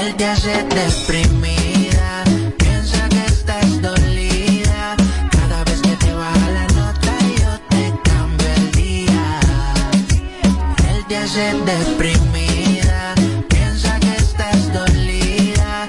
[0.00, 1.57] Él te hace deprimida,
[11.38, 13.14] Deprimida,
[13.48, 15.86] piensa que estás dolida.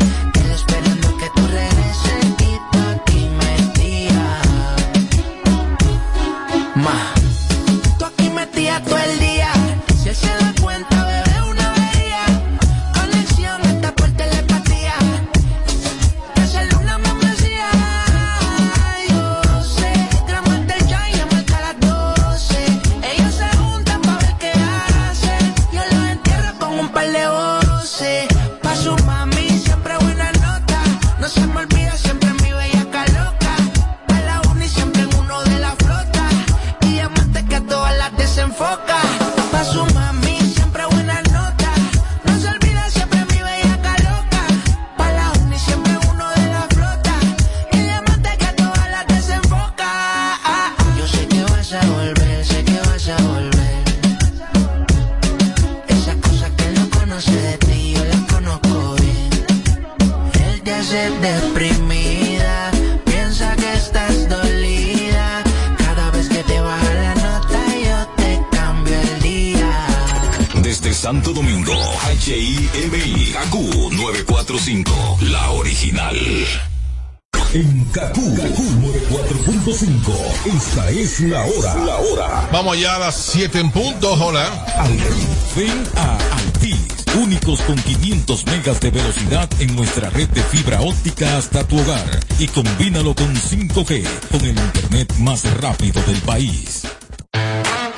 [0.54, 4.42] Esperando que tú regreses y tú aquí metida.
[82.80, 84.66] Ya a las 7 en punto, hola.
[85.56, 91.38] Ven a Altis, únicos con 500 megas de velocidad en nuestra red de fibra óptica
[91.38, 92.20] hasta tu hogar.
[92.38, 96.84] Y combínalo con 5G, con el internet más rápido del país.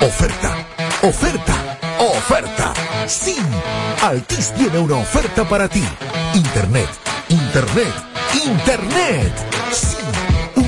[0.00, 0.66] Oferta,
[1.02, 2.74] oferta, oferta.
[3.06, 3.36] Sí,
[4.02, 5.82] Altis tiene una oferta para ti.
[6.34, 6.88] Internet,
[7.28, 7.94] internet,
[8.44, 9.91] internet.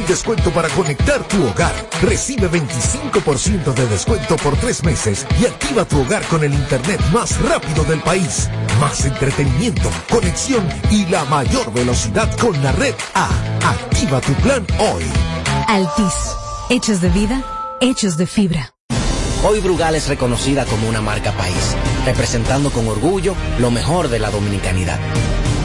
[0.04, 1.72] Un descuento para conectar tu hogar.
[2.02, 7.40] Recibe 25% de descuento por tres meses y activa tu hogar con el internet más
[7.40, 8.50] rápido del país.
[8.78, 13.30] Más entretenimiento, conexión y la mayor velocidad con la red A.
[13.66, 15.04] Activa tu plan hoy.
[15.68, 16.36] Altis,
[16.68, 17.42] hechos de vida,
[17.80, 18.74] hechos de fibra.
[19.42, 21.74] Hoy Brugal es reconocida como una marca país,
[22.04, 25.00] representando con orgullo lo mejor de la dominicanidad.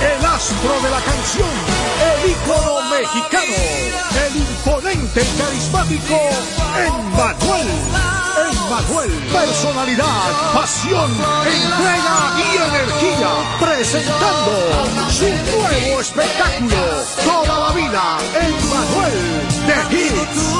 [0.00, 1.48] el astro de la canción,
[2.10, 3.54] el ícono mexicano,
[4.26, 6.18] el imponente y carismático
[6.86, 7.68] Emmanuel.
[8.50, 13.30] Emmanuel, personalidad, pasión, entrega y energía,
[13.60, 16.76] presentando su nuevo espectáculo,
[17.24, 19.18] Toda la vida, Emmanuel
[19.66, 20.59] de Hits,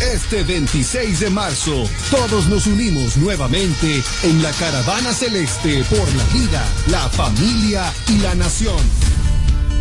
[0.00, 6.66] Este 26 de marzo, todos nos unimos nuevamente en la Caravana Celeste por la vida,
[6.86, 9.19] la familia y la nación.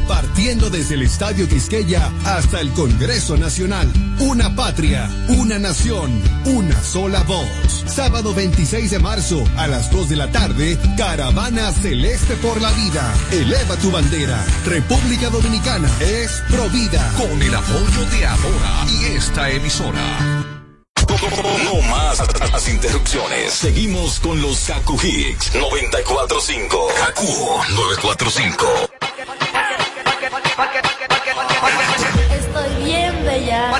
[0.09, 3.87] Partiendo desde el Estadio Quisqueya hasta el Congreso Nacional.
[4.17, 7.85] Una patria, una nación, una sola voz.
[7.85, 13.13] Sábado 26 de marzo a las 2 de la tarde, Caravana Celeste por la Vida.
[13.31, 14.43] Eleva tu bandera.
[14.65, 17.13] República Dominicana es Provida.
[17.15, 20.45] Con el apoyo de Ahora y esta emisora.
[21.63, 22.19] No más
[22.51, 23.53] las interrupciones.
[23.53, 26.87] Seguimos con los Kaku Hicks 945.
[26.97, 27.25] Kaku
[27.75, 28.89] 945.
[32.31, 33.71] Estoy bien bella.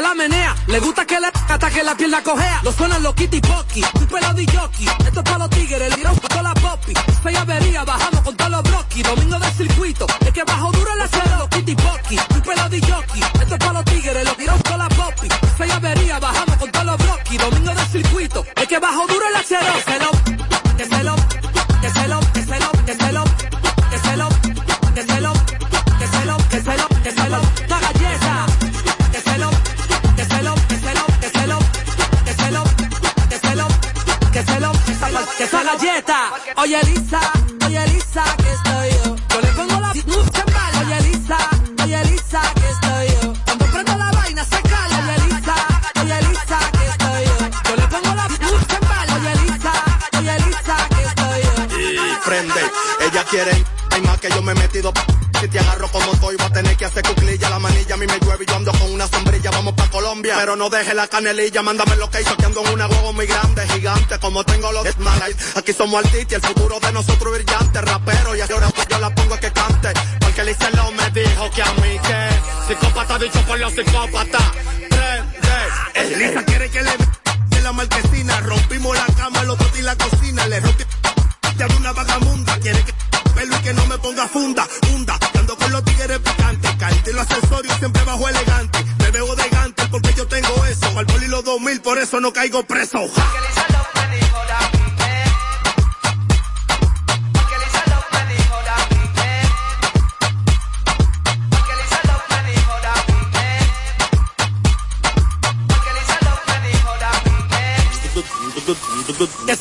[0.00, 0.37] la menea.
[35.68, 36.32] Galleta.
[36.56, 37.20] Oye Elisa,
[37.66, 39.16] oye Elisa, que estoy yo.
[39.30, 40.72] Yo le pongo la mucha mal.
[40.80, 41.38] Oye Elisa,
[41.82, 43.34] oye Elisa, que estoy yo.
[43.44, 44.96] Cuando prendo la vaina se cala.
[44.98, 45.56] Oye Elisa,
[46.00, 47.36] oye Elisa, que estoy yo.
[47.68, 49.08] Yo le pongo la mucha mal.
[49.16, 49.72] Oye Elisa,
[50.18, 52.06] oye Elisa, que estoy yo.
[52.06, 52.62] y prende.
[53.00, 54.92] Ella quiere, hay más que yo me he metido.
[55.40, 57.50] Si te agarro como estoy, va a tener que hacer cuclilla.
[57.50, 58.44] La manilla a mí me llueve
[60.08, 61.62] Colombia, pero no deje la canelilla.
[61.62, 64.18] Mándame lo que hizo, que ando en una huevo muy grande, gigante.
[64.18, 65.32] Como tengo los malas.
[65.54, 67.82] Aquí somos artistas y el futuro de nosotros brillante.
[67.82, 69.92] Rapero y ahora pues yo la pongo a que cante.
[70.18, 72.28] Porque el lo me dijo que a mí que
[72.68, 74.42] psicópata dicho por los psicópatas.
[75.94, 76.90] Elisa quiere que le
[77.48, 78.40] de la marquesina.
[78.40, 80.46] Rompimos la cama, el otro en la cocina.
[80.46, 80.84] Le rompí
[81.62, 82.58] hago una vagabunda.
[82.60, 82.94] Quiere que
[83.34, 84.66] pelo y que no me ponga funda.
[84.88, 86.70] Funda, ando con los tigres picantes.
[86.78, 88.67] Caíste en los accesorios siempre bajo elegante.
[91.88, 92.98] por eso no caigo preso.
[109.46, 109.56] Que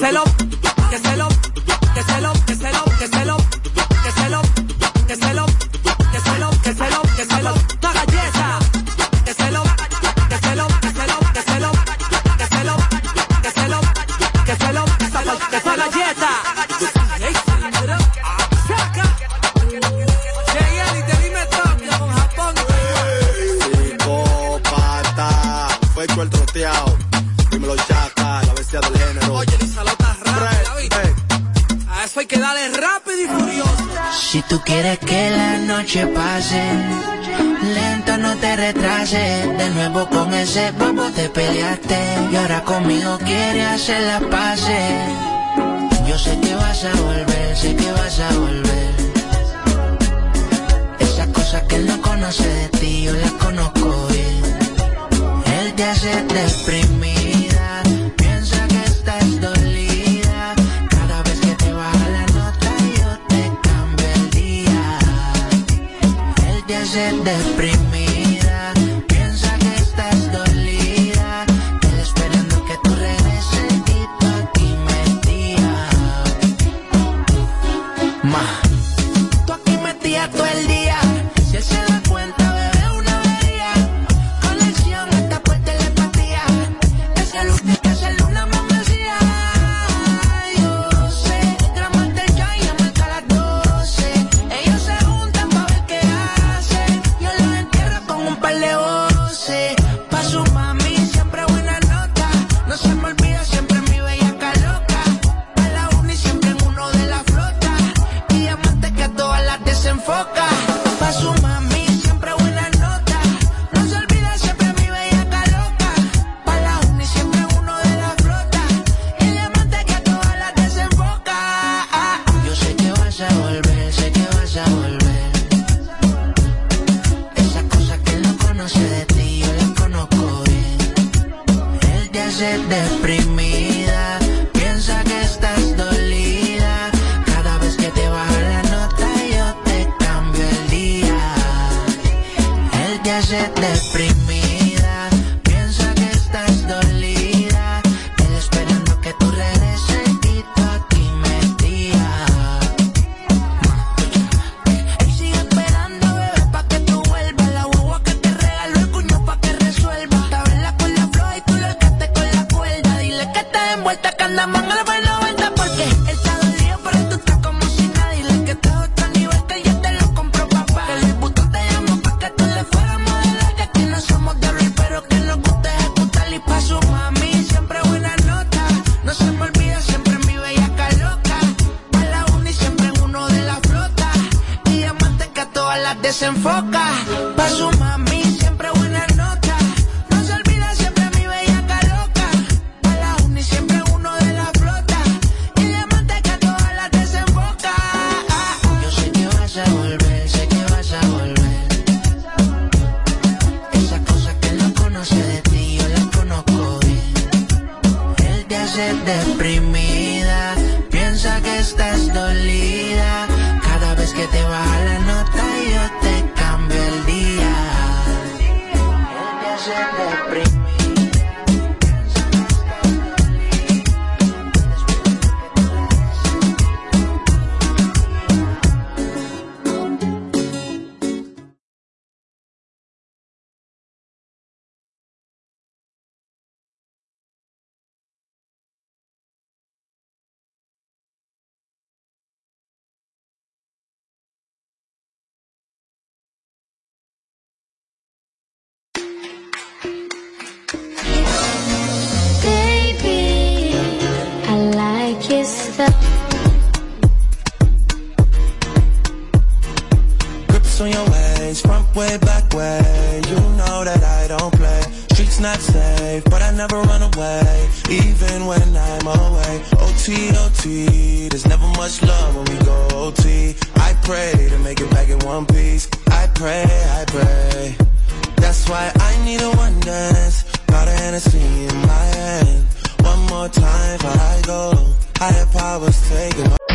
[34.79, 36.61] Quieres que la noche pase,
[37.73, 39.57] lento no te retrases.
[39.57, 41.97] De nuevo con ese bobo te peleaste
[42.31, 44.77] y ahora conmigo quieres hacer la pase.
[46.07, 48.95] Yo sé que vas a volver, sé que vas a volver.
[50.99, 54.43] Esas cosas que él no conoce de ti, yo las conozco bien.
[55.59, 57.16] Él te hace deprimir.
[66.97, 67.86] The deprime.